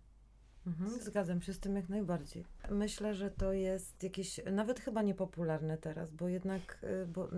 Mhm, 0.67 1.01
zgadzam 1.01 1.41
się 1.41 1.53
z 1.53 1.59
tym 1.59 1.75
jak 1.75 1.89
najbardziej. 1.89 2.45
Myślę, 2.69 3.15
że 3.15 3.31
to 3.31 3.53
jest 3.53 4.03
jakieś, 4.03 4.39
nawet 4.51 4.79
chyba 4.79 5.01
niepopularne 5.01 5.77
teraz, 5.77 6.11
bo 6.11 6.27
jednak 6.27 6.79
y, 6.83 7.07
bo 7.07 7.29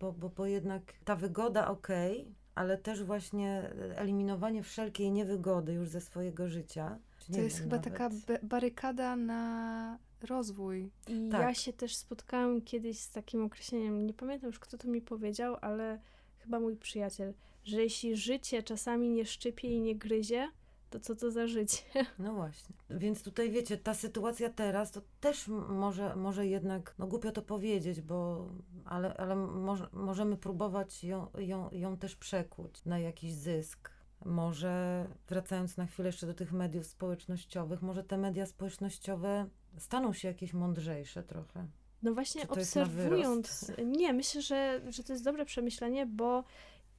bo, 0.00 0.12
bo, 0.12 0.28
bo 0.28 0.46
jednak 0.46 0.82
ta 1.04 1.16
wygoda 1.16 1.68
okay, 1.68 2.24
ale 2.54 2.78
też 2.78 3.04
właśnie 3.04 3.70
eliminowanie 3.96 4.62
wszelkiej 4.62 5.12
niewygody 5.12 5.72
już 5.72 5.88
ze 5.88 6.00
swojego 6.00 6.48
życia. 6.48 6.98
To 7.32 7.40
jest 7.40 7.58
chyba 7.58 7.76
nawet. 7.76 7.92
taka 7.92 8.10
barykada 8.42 9.16
na 9.16 9.98
rozwój. 10.22 10.90
I 11.08 11.28
tak. 11.30 11.40
ja 11.40 11.54
się 11.54 11.72
też 11.72 11.96
spotkałam 11.96 12.62
kiedyś 12.62 12.98
z 12.98 13.10
takim 13.10 13.44
określeniem, 13.44 14.06
nie 14.06 14.14
pamiętam 14.14 14.46
już 14.46 14.58
kto 14.58 14.78
to 14.78 14.88
mi 14.88 15.02
powiedział, 15.02 15.56
ale 15.60 15.98
chyba 16.38 16.60
mój 16.60 16.76
przyjaciel, 16.76 17.34
że 17.64 17.82
jeśli 17.82 18.16
życie 18.16 18.62
czasami 18.62 19.10
nie 19.10 19.24
szczypie 19.24 19.68
i 19.68 19.80
nie 19.80 19.96
gryzie, 19.96 20.48
to 20.90 21.00
co 21.00 21.16
to 21.16 21.30
za 21.30 21.46
życie? 21.46 21.82
No 22.18 22.34
właśnie. 22.34 22.74
Więc 22.90 23.22
tutaj 23.22 23.50
wiecie, 23.50 23.78
ta 23.78 23.94
sytuacja 23.94 24.50
teraz 24.50 24.90
to 24.92 25.00
też 25.20 25.48
może, 25.68 26.16
może 26.16 26.46
jednak, 26.46 26.94
no 26.98 27.06
głupio 27.06 27.32
to 27.32 27.42
powiedzieć, 27.42 28.00
bo 28.00 28.48
ale, 28.84 29.16
ale 29.16 29.36
może, 29.36 29.88
możemy 29.92 30.36
próbować 30.36 31.04
ją, 31.04 31.26
ją, 31.38 31.70
ją 31.72 31.96
też 31.96 32.16
przekuć 32.16 32.84
na 32.84 32.98
jakiś 32.98 33.34
zysk. 33.34 33.90
Może 34.24 35.06
wracając 35.28 35.76
na 35.76 35.86
chwilę 35.86 36.08
jeszcze 36.08 36.26
do 36.26 36.34
tych 36.34 36.52
mediów 36.52 36.86
społecznościowych, 36.86 37.82
może 37.82 38.04
te 38.04 38.18
media 38.18 38.46
społecznościowe 38.46 39.46
staną 39.78 40.12
się 40.12 40.28
jakieś 40.28 40.52
mądrzejsze 40.52 41.22
trochę. 41.22 41.66
No 42.02 42.14
właśnie 42.14 42.48
obserwując, 42.48 43.72
nie, 43.86 44.12
myślę, 44.12 44.42
że, 44.42 44.80
że 44.88 45.04
to 45.04 45.12
jest 45.12 45.24
dobre 45.24 45.44
przemyślenie, 45.44 46.06
bo 46.06 46.44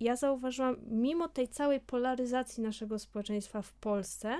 ja 0.02 0.16
zauważyłam, 0.16 0.76
mimo 0.88 1.28
tej 1.28 1.48
całej 1.48 1.80
polaryzacji 1.80 2.64
naszego 2.64 3.00
społeczeństwa 3.00 3.62
w 3.62 3.74
Polsce, 3.74 4.38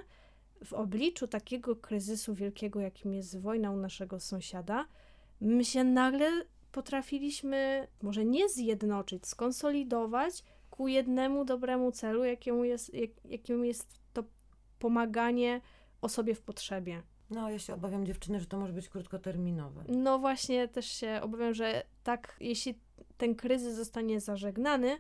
w 0.66 0.74
obliczu 0.74 1.28
takiego 1.28 1.76
kryzysu 1.76 2.34
wielkiego, 2.34 2.80
jakim 2.80 3.14
jest 3.14 3.40
wojna 3.40 3.72
u 3.72 3.78
naszego 3.78 4.20
sąsiada, 4.20 4.86
my 5.42 5.66
się 5.66 5.84
nagle 5.84 6.32
potrafiliśmy 6.72 7.88
może 8.02 8.26
nie 8.26 8.50
zjednoczyć, 8.50 9.28
skonsolidować 9.28 10.44
ku 10.70 10.88
jednemu 10.88 11.46
dobremu 11.46 11.92
celu, 11.92 12.24
jakiemu 12.24 12.64
jest, 12.64 12.94
jak, 12.94 13.10
jakim 13.26 13.66
jest 13.66 14.00
to 14.14 14.24
pomaganie 14.80 15.62
osobie 16.02 16.36
w 16.36 16.42
potrzebie. 16.42 17.02
No, 17.30 17.50
ja 17.50 17.60
się 17.60 17.74
obawiam 17.74 18.06
dziewczyny, 18.06 18.40
że 18.40 18.46
to 18.46 18.60
może 18.60 18.74
być 18.74 18.90
krótkoterminowe. 18.90 19.84
No 19.88 20.20
właśnie, 20.20 20.68
też 20.68 20.86
się 20.86 21.20
obawiam, 21.24 21.54
że 21.54 21.84
tak, 22.04 22.38
jeśli 22.40 22.80
ten 23.18 23.36
kryzys 23.36 23.76
zostanie 23.76 24.20
zażegnany, 24.20 25.00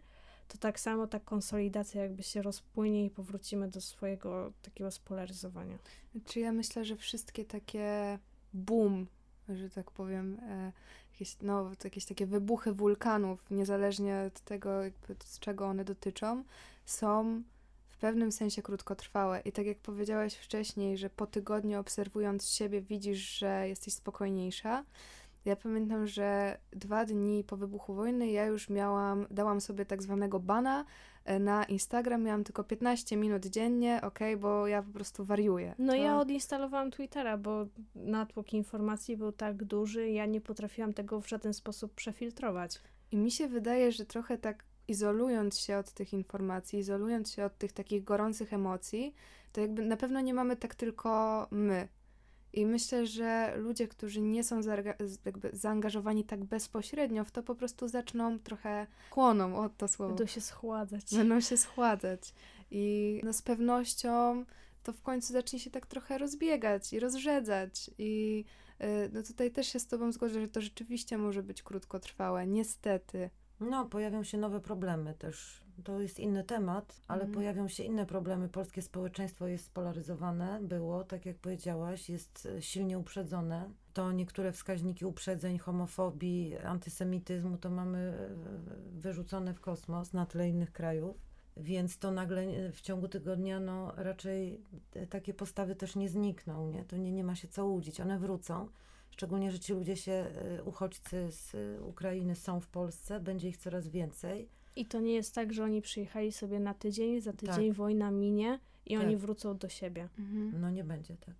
to 0.51 0.57
tak 0.57 0.79
samo 0.79 1.07
ta 1.07 1.19
konsolidacja 1.19 2.01
jakby 2.01 2.23
się 2.23 2.41
rozpłynie 2.41 3.05
i 3.05 3.09
powrócimy 3.09 3.67
do 3.67 3.81
swojego 3.81 4.51
takiego 4.61 4.91
spolaryzowania. 4.91 5.77
Czy 6.25 6.39
ja 6.39 6.51
myślę, 6.51 6.85
że 6.85 6.95
wszystkie 6.95 7.45
takie 7.45 8.19
boom, 8.53 9.07
że 9.49 9.69
tak 9.69 9.91
powiem, 9.91 10.39
e, 10.39 10.71
jakieś, 11.13 11.37
no, 11.41 11.71
jakieś 11.83 12.05
takie 12.05 12.25
wybuchy 12.25 12.73
wulkanów, 12.73 13.51
niezależnie 13.51 14.23
od 14.27 14.39
tego, 14.39 14.83
jakby, 14.83 15.15
z 15.25 15.39
czego 15.39 15.65
one 15.65 15.85
dotyczą, 15.85 16.43
są 16.85 17.43
w 17.87 17.97
pewnym 17.97 18.31
sensie 18.31 18.61
krótkotrwałe. 18.61 19.41
I 19.45 19.51
tak 19.51 19.65
jak 19.65 19.77
powiedziałaś 19.77 20.33
wcześniej, 20.33 20.97
że 20.97 21.09
po 21.09 21.27
tygodniu 21.27 21.79
obserwując 21.79 22.49
siebie 22.49 22.81
widzisz, 22.81 23.37
że 23.39 23.67
jesteś 23.67 23.93
spokojniejsza, 23.93 24.83
ja 25.45 25.55
pamiętam, 25.55 26.07
że 26.07 26.57
dwa 26.71 27.05
dni 27.05 27.43
po 27.43 27.57
wybuchu 27.57 27.93
wojny 27.93 28.31
ja 28.31 28.45
już 28.45 28.69
miałam, 28.69 29.25
dałam 29.31 29.61
sobie 29.61 29.85
tak 29.85 30.03
zwanego 30.03 30.39
bana 30.39 30.85
e, 31.25 31.39
na 31.39 31.63
Instagram, 31.63 32.23
miałam 32.23 32.43
tylko 32.43 32.63
15 32.63 33.17
minut 33.17 33.45
dziennie, 33.45 33.99
ok, 34.03 34.19
bo 34.39 34.67
ja 34.67 34.83
po 34.83 34.91
prostu 34.91 35.25
wariuję. 35.25 35.75
No 35.79 35.93
to... 35.93 35.99
ja 35.99 36.19
odinstalowałam 36.19 36.91
Twittera, 36.91 37.37
bo 37.37 37.65
natłok 37.95 38.53
informacji 38.53 39.17
był 39.17 39.31
tak 39.31 39.63
duży, 39.63 40.09
ja 40.09 40.25
nie 40.25 40.41
potrafiłam 40.41 40.93
tego 40.93 41.21
w 41.21 41.29
żaden 41.29 41.53
sposób 41.53 41.93
przefiltrować. 41.93 42.81
I 43.11 43.17
mi 43.17 43.31
się 43.31 43.47
wydaje, 43.47 43.91
że 43.91 44.05
trochę 44.05 44.37
tak 44.37 44.63
izolując 44.87 45.59
się 45.59 45.77
od 45.77 45.91
tych 45.91 46.13
informacji, 46.13 46.79
izolując 46.79 47.31
się 47.31 47.45
od 47.45 47.57
tych 47.57 47.71
takich 47.71 48.03
gorących 48.03 48.53
emocji, 48.53 49.15
to 49.51 49.61
jakby 49.61 49.85
na 49.85 49.97
pewno 49.97 50.21
nie 50.21 50.33
mamy 50.33 50.55
tak 50.55 50.75
tylko 50.75 51.47
my, 51.51 51.87
i 52.53 52.65
myślę, 52.65 53.05
że 53.05 53.53
ludzie, 53.57 53.87
którzy 53.87 54.21
nie 54.21 54.43
są 54.43 54.61
zaangażowani 55.53 56.23
tak 56.23 56.43
bezpośrednio 56.43 57.25
w 57.25 57.31
to, 57.31 57.43
po 57.43 57.55
prostu 57.55 57.87
zaczną 57.87 58.39
trochę 58.39 58.87
chłoną, 59.09 59.57
o 59.57 59.69
to 59.69 59.87
słowo. 59.87 60.13
Będą 60.13 60.25
się 60.25 60.41
schładzać. 60.41 61.03
Będą 61.15 61.41
się 61.41 61.57
schładzać. 61.57 62.33
I 62.71 63.21
no 63.23 63.33
z 63.33 63.41
pewnością 63.41 64.45
to 64.83 64.93
w 64.93 65.01
końcu 65.01 65.33
zacznie 65.33 65.59
się 65.59 65.71
tak 65.71 65.85
trochę 65.85 66.17
rozbiegać 66.17 66.93
i 66.93 66.99
rozrzedzać. 66.99 67.91
I 67.97 68.45
y, 68.81 69.09
no 69.13 69.23
tutaj 69.23 69.51
też 69.51 69.67
się 69.67 69.79
z 69.79 69.87
Tobą 69.87 70.11
zgodzę, 70.11 70.41
że 70.41 70.47
to 70.47 70.61
rzeczywiście 70.61 71.17
może 71.17 71.43
być 71.43 71.63
krótkotrwałe, 71.63 72.47
niestety. 72.47 73.29
No, 73.61 73.85
pojawią 73.85 74.23
się 74.23 74.37
nowe 74.37 74.59
problemy 74.59 75.13
też 75.13 75.61
to 75.83 75.99
jest 75.99 76.19
inny 76.19 76.43
temat, 76.43 77.01
ale 77.07 77.21
mm. 77.21 77.33
pojawią 77.33 77.67
się 77.67 77.83
inne 77.83 78.05
problemy. 78.05 78.49
Polskie 78.49 78.81
społeczeństwo 78.81 79.47
jest 79.47 79.65
spolaryzowane, 79.65 80.59
było, 80.61 81.03
tak 81.03 81.25
jak 81.25 81.37
powiedziałaś, 81.37 82.09
jest 82.09 82.47
e, 82.57 82.61
silnie 82.61 82.99
uprzedzone. 82.99 83.69
To 83.93 84.11
niektóre 84.11 84.51
wskaźniki 84.51 85.05
uprzedzeń, 85.05 85.57
homofobii, 85.57 86.57
antysemityzmu 86.57 87.57
to 87.57 87.69
mamy 87.69 87.97
e, 87.99 88.99
wyrzucone 88.99 89.53
w 89.53 89.61
kosmos 89.61 90.13
na 90.13 90.25
tle 90.25 90.49
innych 90.49 90.71
krajów. 90.71 91.17
Więc 91.57 91.97
to 91.97 92.11
nagle 92.11 92.41
e, 92.41 92.71
w 92.71 92.81
ciągu 92.81 93.07
tygodnia 93.07 93.59
no, 93.59 93.93
raczej 93.95 94.61
takie 95.09 95.33
postawy 95.33 95.75
też 95.75 95.95
nie 95.95 96.09
znikną, 96.09 96.71
nie? 96.71 96.85
To 96.85 96.97
nie, 96.97 97.11
nie 97.11 97.23
ma 97.23 97.35
się 97.35 97.47
co 97.47 97.65
łudzić, 97.65 98.01
one 98.01 98.19
wrócą. 98.19 98.67
Szczególnie, 99.11 99.51
że 99.51 99.59
ci 99.59 99.73
ludzie 99.73 99.95
się, 99.95 100.25
uchodźcy 100.65 101.31
z 101.31 101.55
Ukrainy 101.81 102.35
są 102.35 102.59
w 102.59 102.67
Polsce, 102.67 103.19
będzie 103.19 103.49
ich 103.49 103.57
coraz 103.57 103.87
więcej 103.87 104.49
i 104.75 104.85
to 104.85 104.99
nie 104.99 105.13
jest 105.13 105.35
tak, 105.35 105.53
że 105.53 105.63
oni 105.63 105.81
przyjechali 105.81 106.31
sobie 106.31 106.59
na 106.59 106.73
tydzień, 106.73 107.21
za 107.21 107.33
tydzień 107.33 107.67
tak. 107.67 107.77
wojna 107.77 108.11
minie 108.11 108.59
i 108.85 108.95
tak. 108.95 109.03
oni 109.03 109.17
wrócą 109.17 109.57
do 109.57 109.69
siebie. 109.69 110.09
Mhm. 110.19 110.61
No 110.61 110.71
nie 110.71 110.83
będzie 110.83 111.17
tak. 111.17 111.35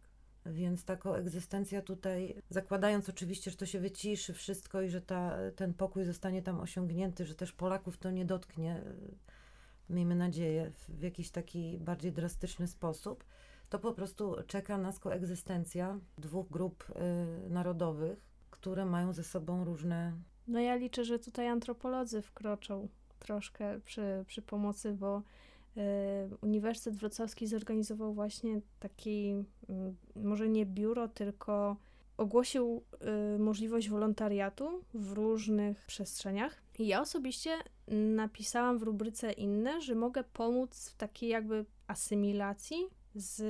Więc 0.46 0.86
taka 0.86 1.10
egzystencja 1.16 1.82
tutaj, 1.82 2.36
zakładając 2.50 3.10
oczywiście, 3.10 3.52
że 3.52 3.58
to 3.58 3.66
się 3.66 3.80
wyciszy 3.80 4.34
wszystko 4.34 4.82
i 4.82 4.90
że 4.90 5.02
ta, 5.02 5.38
ten 5.56 5.74
pokój 5.74 6.06
zostanie 6.06 6.42
tam 6.42 6.60
osiągnięty, 6.60 7.26
że 7.26 7.36
też 7.36 7.52
Polaków 7.52 7.98
to 7.98 8.12
nie 8.12 8.26
dotknie, 8.26 8.82
miejmy 9.90 10.16
nadzieję, 10.16 10.72
w, 10.72 10.90
w 10.90 11.02
jakiś 11.02 11.32
taki 11.32 11.80
bardziej 11.80 12.12
drastyczny 12.12 12.68
sposób, 12.68 13.24
to 13.72 13.80
po 13.80 13.94
prostu 13.94 14.36
czeka 14.48 14.78
nas 14.78 15.00
koegzystencja 15.00 16.00
dwóch 16.18 16.50
grup 16.50 16.84
y, 16.90 17.50
narodowych, 17.50 18.20
które 18.50 18.86
mają 18.86 19.14
ze 19.14 19.24
sobą 19.24 19.64
różne. 19.64 20.14
No 20.48 20.60
ja 20.60 20.76
liczę, 20.76 21.04
że 21.04 21.20
tutaj 21.20 21.48
antropolodzy 21.48 22.22
wkroczą 22.22 22.88
troszkę 23.20 23.80
przy, 23.80 24.24
przy 24.28 24.42
pomocy, 24.42 24.94
bo 24.94 25.22
y, 25.78 25.82
Uniwersytet 26.42 26.96
Wrocławski 26.96 27.48
zorganizował 27.48 28.14
właśnie 28.14 28.62
taki, 28.80 29.46
y, 30.16 30.20
może 30.24 30.50
nie 30.50 30.66
biuro, 30.66 31.08
tylko 31.08 31.78
ogłosił 32.18 32.84
y, 33.36 33.40
możliwość 33.40 33.90
wolontariatu 33.90 34.84
w 34.94 35.12
różnych 35.12 35.86
przestrzeniach. 35.86 36.62
I 36.80 36.88
ja 36.88 37.02
osobiście 37.02 37.52
napisałam 38.16 38.80
w 38.80 38.84
rubryce 38.84 39.32
inne, 39.32 39.82
że 39.82 39.96
mogę 39.96 40.24
pomóc 40.24 40.90
w 40.90 40.96
takiej 40.96 41.30
jakby 41.30 41.66
asymilacji 41.88 43.01
z 43.16 43.44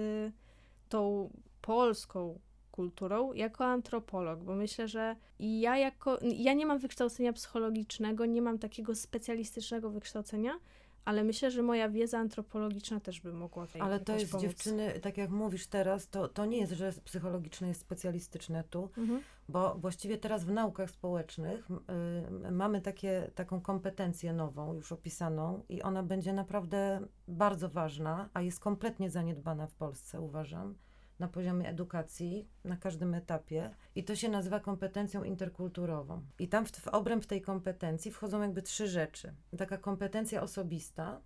tą 0.89 1.30
polską 1.62 2.39
kulturą 2.71 3.34
jako 3.34 3.65
antropolog, 3.65 4.43
bo 4.43 4.56
myślę, 4.56 4.88
że 4.88 5.15
ja 5.39 5.78
jako, 5.78 6.19
ja 6.21 6.54
nie 6.54 6.65
mam 6.65 6.80
wykształcenia 6.80 7.34
psychologicznego, 7.34 8.26
nie 8.26 8.41
mam 8.41 8.60
takiego 8.60 8.95
specjalistycznego 8.95 9.89
wykształcenia, 9.89 10.60
ale 11.06 11.24
myślę, 11.24 11.52
że 11.52 11.62
moja 11.62 11.90
wiedza 11.90 12.20
antropologiczna 12.20 13.00
też 13.00 13.22
by 13.22 13.34
mogła 13.34 13.68
tutaj 13.68 13.82
Ale 13.82 14.00
to 14.00 14.14
jest 14.14 14.32
pomóc. 14.32 14.42
dziewczyny, 14.42 15.00
tak 15.00 15.18
jak 15.18 15.30
mówisz 15.30 15.68
teraz, 15.68 16.10
to, 16.10 16.28
to 16.28 16.46
nie 16.46 16.58
jest, 16.58 16.72
że 16.72 16.92
psychologiczne 17.06 17.68
jest 17.68 17.82
specjalistyczne 17.82 18.64
tu, 18.64 18.90
mhm. 18.98 19.22
bo 19.50 19.76
właściwie 19.76 20.18
teraz 20.18 20.46
w 20.46 20.52
naukach 20.52 20.92
społecznych 20.92 21.70
y, 22.48 22.52
mamy 22.52 22.82
takie, 22.82 23.32
taką 23.36 23.62
kompetencję 23.62 24.34
nową, 24.34 24.74
już 24.74 24.92
opisaną 24.92 25.64
i 25.70 25.82
ona 25.82 26.04
będzie 26.04 26.34
naprawdę 26.34 27.08
bardzo 27.28 27.70
ważna, 27.70 28.30
a 28.34 28.42
jest 28.42 28.60
kompletnie 28.60 29.10
zaniedbana 29.10 29.68
w 29.68 29.76
Polsce, 29.76 30.22
uważam 30.22 30.76
na 31.22 31.28
poziomie 31.28 31.70
edukacji 31.70 32.48
na 32.64 32.78
każdym 32.78 33.14
etapie 33.14 33.70
i 33.96 34.04
to 34.04 34.16
się 34.16 34.30
nazywa 34.30 34.60
kompetencją 34.60 35.24
interkulturową. 35.24 36.22
I 36.40 36.48
tam 36.48 36.66
w, 36.66 36.72
w 36.72 36.88
obręb 36.88 37.26
tej 37.26 37.42
kompetencji 37.42 38.12
wchodzą 38.12 38.42
jakby 38.42 38.62
trzy 38.62 38.88
rzeczy. 38.88 39.34
Taka 39.58 39.78
kompetencja 39.78 40.42
osobista, 40.42 41.22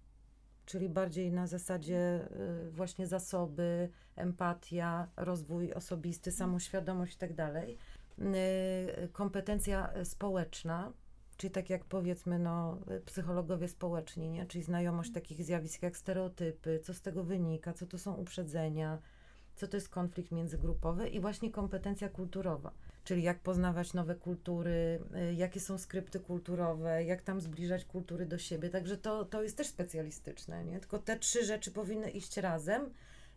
czyli 0.66 0.90
bardziej 0.90 1.32
na 1.32 1.48
zasadzie 1.48 2.28
y, 2.68 2.72
właśnie 2.72 3.08
zasoby, 3.08 3.90
empatia, 4.16 5.08
rozwój 5.18 5.74
osobisty, 5.74 6.32
samoświadomość 6.32 7.16
i 7.16 7.18
tak 7.18 7.34
dalej. 7.34 7.78
Y, 8.20 9.10
kompetencja 9.12 9.94
społeczna, 10.04 10.94
czyli 11.38 11.52
tak 11.52 11.70
jak 11.70 11.86
powiedzmy 11.86 12.40
no, 12.40 12.80
psychologowie 13.06 13.68
społeczni, 13.68 14.30
nie? 14.30 14.46
czyli 14.46 14.64
znajomość 14.64 15.12
takich 15.12 15.44
zjawisk 15.44 15.84
jak 15.84 15.98
stereotypy, 15.98 16.80
co 16.80 16.94
z 16.94 17.02
tego 17.02 17.24
wynika, 17.24 17.74
co 17.74 17.86
to 17.86 17.98
są 17.98 18.14
uprzedzenia, 18.14 19.00
co 19.56 19.68
to 19.68 19.78
jest 19.78 19.90
konflikt 19.90 20.32
międzygrupowy 20.32 21.10
i 21.10 21.20
właśnie 21.20 21.52
kompetencja 21.52 22.10
kulturowa. 22.10 22.72
Czyli 23.04 23.24
jak 23.24 23.40
poznawać 23.40 23.94
nowe 23.94 24.16
kultury, 24.16 25.00
y, 25.30 25.34
jakie 25.34 25.60
są 25.60 25.78
skrypty 25.78 26.20
kulturowe, 26.20 27.04
jak 27.04 27.22
tam 27.22 27.42
zbliżać 27.42 27.86
kultury 27.86 28.26
do 28.26 28.38
siebie. 28.38 28.70
Także 28.70 28.98
to, 28.98 29.26
to 29.26 29.44
jest 29.44 29.58
też 29.58 29.68
specjalistyczne, 29.68 30.66
nie? 30.66 30.80
Tylko 30.80 31.00
te 31.00 31.20
trzy 31.20 31.46
rzeczy 31.46 31.72
powinny 31.72 32.10
iść 32.10 32.38
razem 32.38 32.90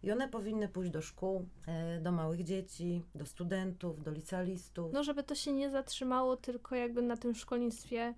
i 0.02 0.12
one 0.12 0.28
powinny 0.28 0.68
pójść 0.68 0.90
do 0.90 1.02
szkół, 1.02 1.46
y, 1.98 2.00
do 2.00 2.12
małych 2.12 2.44
dzieci, 2.44 3.02
do 3.14 3.26
studentów, 3.26 4.02
do 4.02 4.10
licealistów. 4.10 4.92
No, 4.92 5.04
żeby 5.04 5.22
to 5.22 5.34
się 5.34 5.52
nie 5.52 5.70
zatrzymało 5.70 6.36
tylko 6.36 6.74
jakby 6.74 7.02
na 7.02 7.16
tym 7.16 7.34
szkolnictwie 7.34 8.14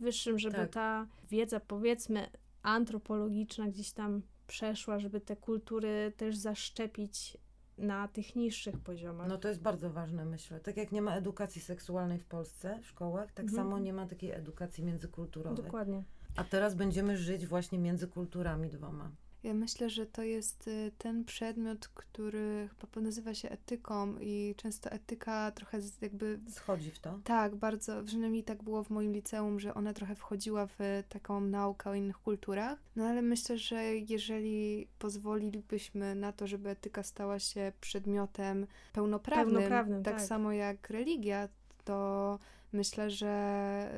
wyższym, 0.00 0.38
żeby 0.38 0.56
Tak. 0.56 0.70
ta 0.70 1.06
wiedza, 1.30 1.60
powiedzmy, 1.60 2.26
antropologiczna 2.62 3.68
gdzieś 3.68 3.92
tam 3.92 4.22
przeszła, 4.46 4.98
żeby 4.98 5.20
te 5.20 5.36
kultury 5.36 6.12
też 6.16 6.36
zaszczepić 6.36 7.36
na 7.78 8.08
tych 8.08 8.36
niższych 8.36 8.78
poziomach. 8.78 9.28
No 9.28 9.38
to 9.38 9.48
jest 9.48 9.60
bardzo 9.60 9.90
ważne, 9.90 10.24
myślę. 10.24 10.60
Tak 10.60 10.76
jak 10.76 10.92
nie 10.92 11.02
ma 11.02 11.16
edukacji 11.16 11.60
seksualnej 11.60 12.18
w 12.18 12.24
Polsce, 12.26 12.78
w 12.82 12.86
szkołach, 12.86 13.32
tak 13.32 13.44
Mhm. 13.46 13.56
samo 13.56 13.78
nie 13.78 13.92
ma 13.92 14.06
takiej 14.06 14.30
edukacji 14.30 14.84
międzykulturowej. 14.84 15.64
Dokładnie. 15.64 16.04
A 16.36 16.44
teraz 16.44 16.74
będziemy 16.74 17.16
żyć 17.16 17.46
właśnie 17.46 17.78
między 17.78 18.08
kulturami 18.08 18.70
dwoma. 18.70 19.10
Ja 19.44 19.54
myślę, 19.54 19.90
że 19.90 20.06
to 20.06 20.22
jest 20.22 20.68
y, 20.68 20.92
ten 20.98 21.24
przedmiot, 21.24 21.88
który 21.88 22.68
chyba 22.80 23.00
nazywa 23.00 23.34
się 23.34 23.50
etyką 23.50 24.18
i 24.20 24.54
często 24.56 24.90
etyka 24.90 25.50
trochę 25.50 25.78
jakby 26.00 26.40
Schodzi 26.48 26.90
w 26.90 26.98
to. 26.98 27.18
Tak, 27.24 27.56
bardzo, 27.56 28.02
przynajmniej 28.04 28.44
tak 28.44 28.62
było 28.62 28.84
w 28.84 28.90
moim 28.90 29.12
liceum, 29.12 29.60
że 29.60 29.74
ona 29.74 29.92
trochę 29.92 30.14
wchodziła 30.14 30.66
w 30.66 30.78
taką 31.08 31.40
naukę 31.40 31.90
o 31.90 31.94
innych 31.94 32.18
kulturach. 32.18 32.78
No 32.96 33.04
ale 33.04 33.22
myślę, 33.22 33.58
że 33.58 33.84
jeżeli 33.84 34.88
pozwolilibyśmy 34.98 36.14
na 36.14 36.32
to, 36.32 36.46
żeby 36.46 36.70
etyka 36.70 37.02
stała 37.02 37.38
się 37.38 37.72
przedmiotem 37.80 38.66
pełnoprawnym, 38.92 39.54
Pełnoprawnym, 39.54 40.02
tak, 40.02 40.14
tak. 40.14 40.24
samo 40.24 40.52
jak 40.52 40.90
religia, 40.90 41.48
to 41.84 42.38
myślę, 42.72 43.10
że 43.10 43.90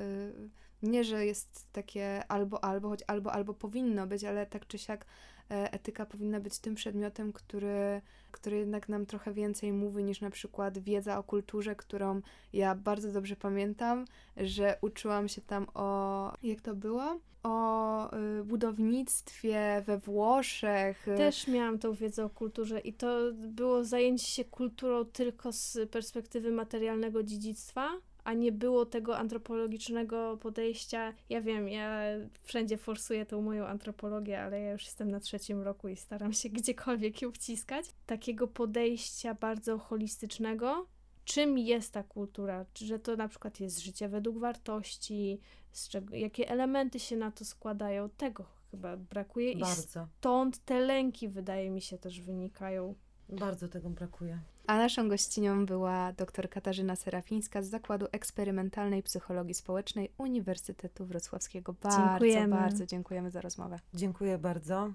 y, 0.42 0.66
nie, 0.82 1.04
że 1.04 1.26
jest 1.26 1.66
takie 1.72 2.26
albo, 2.28 2.64
albo, 2.64 2.88
choć 2.88 3.00
albo, 3.06 3.32
albo 3.32 3.54
powinno 3.54 4.06
być, 4.06 4.24
ale 4.24 4.46
tak 4.46 4.66
czy 4.66 4.78
siak 4.78 5.06
etyka 5.48 6.06
powinna 6.06 6.40
być 6.40 6.58
tym 6.58 6.74
przedmiotem, 6.74 7.32
który, 7.32 8.00
który 8.30 8.56
jednak 8.56 8.88
nam 8.88 9.06
trochę 9.06 9.32
więcej 9.32 9.72
mówi 9.72 10.04
niż 10.04 10.20
na 10.20 10.30
przykład 10.30 10.78
wiedza 10.78 11.18
o 11.18 11.22
kulturze, 11.22 11.76
którą 11.76 12.20
ja 12.52 12.74
bardzo 12.74 13.12
dobrze 13.12 13.36
pamiętam, 13.36 14.04
że 14.36 14.78
uczyłam 14.80 15.28
się 15.28 15.40
tam 15.40 15.66
o, 15.74 16.32
jak 16.42 16.60
to 16.60 16.74
było? 16.74 17.20
O 17.42 18.16
y, 18.40 18.44
budownictwie 18.44 19.82
we 19.86 19.98
Włoszech. 19.98 21.06
Też 21.16 21.48
miałam 21.48 21.78
tą 21.78 21.92
wiedzę 21.92 22.24
o 22.24 22.30
kulturze 22.30 22.80
i 22.80 22.92
to 22.92 23.18
było 23.32 23.84
zajęcie 23.84 24.26
się 24.26 24.44
kulturą 24.44 25.04
tylko 25.04 25.52
z 25.52 25.78
perspektywy 25.90 26.52
materialnego 26.52 27.22
dziedzictwa, 27.22 27.90
a 28.26 28.32
nie 28.32 28.52
było 28.52 28.86
tego 28.86 29.18
antropologicznego 29.18 30.36
podejścia. 30.36 31.12
Ja 31.28 31.40
wiem, 31.40 31.68
ja 31.68 32.00
wszędzie 32.42 32.76
forsuję 32.76 33.26
tą 33.26 33.42
moją 33.42 33.66
antropologię, 33.66 34.40
ale 34.42 34.60
ja 34.60 34.72
już 34.72 34.84
jestem 34.84 35.10
na 35.10 35.20
trzecim 35.20 35.62
roku 35.62 35.88
i 35.88 35.96
staram 35.96 36.32
się 36.32 36.48
gdziekolwiek 36.58 37.22
ją 37.22 37.32
wciskać. 37.32 37.86
Takiego 38.06 38.48
podejścia 38.48 39.34
bardzo 39.34 39.78
holistycznego, 39.78 40.86
czym 41.24 41.58
jest 41.58 41.92
ta 41.92 42.02
kultura, 42.02 42.64
Czy- 42.74 42.86
że 42.86 42.98
to 42.98 43.16
na 43.16 43.28
przykład 43.28 43.60
jest 43.60 43.78
życie 43.84 44.08
według 44.08 44.38
wartości, 44.38 45.40
czego, 45.88 46.14
jakie 46.16 46.48
elementy 46.48 46.98
się 47.00 47.16
na 47.16 47.30
to 47.30 47.44
składają, 47.44 48.08
tego 48.08 48.44
chyba 48.70 48.96
brakuje 48.96 49.52
i 49.52 49.60
Bardzo, 49.60 50.08
stąd 50.18 50.64
te 50.64 50.80
lęki, 50.80 51.28
wydaje 51.28 51.70
mi 51.70 51.80
się, 51.80 51.98
też 51.98 52.20
wynikają. 52.20 52.94
bardzo 53.28 53.68
tego 53.68 53.90
brakuje. 53.90 54.38
A 54.66 54.76
naszą 54.76 55.08
gościnią 55.08 55.66
była 55.66 56.12
dr 56.12 56.50
Katarzyna 56.50 56.96
Serafińska 56.96 57.62
z 57.62 57.68
Zakładu 57.68 58.06
Eksperymentalnej 58.12 59.02
Psychologii 59.02 59.54
Społecznej 59.54 60.12
Uniwersytetu 60.18 61.06
Wrocławskiego. 61.06 61.74
Bardzo, 61.82 61.98
Dziękujemy. 61.98 62.56
bardzo 62.56 62.86
dziękujemy 62.86 63.30
za 63.30 63.40
rozmowę. 63.40 63.78
Dziękuję 63.94 64.38
bardzo. 64.38 64.92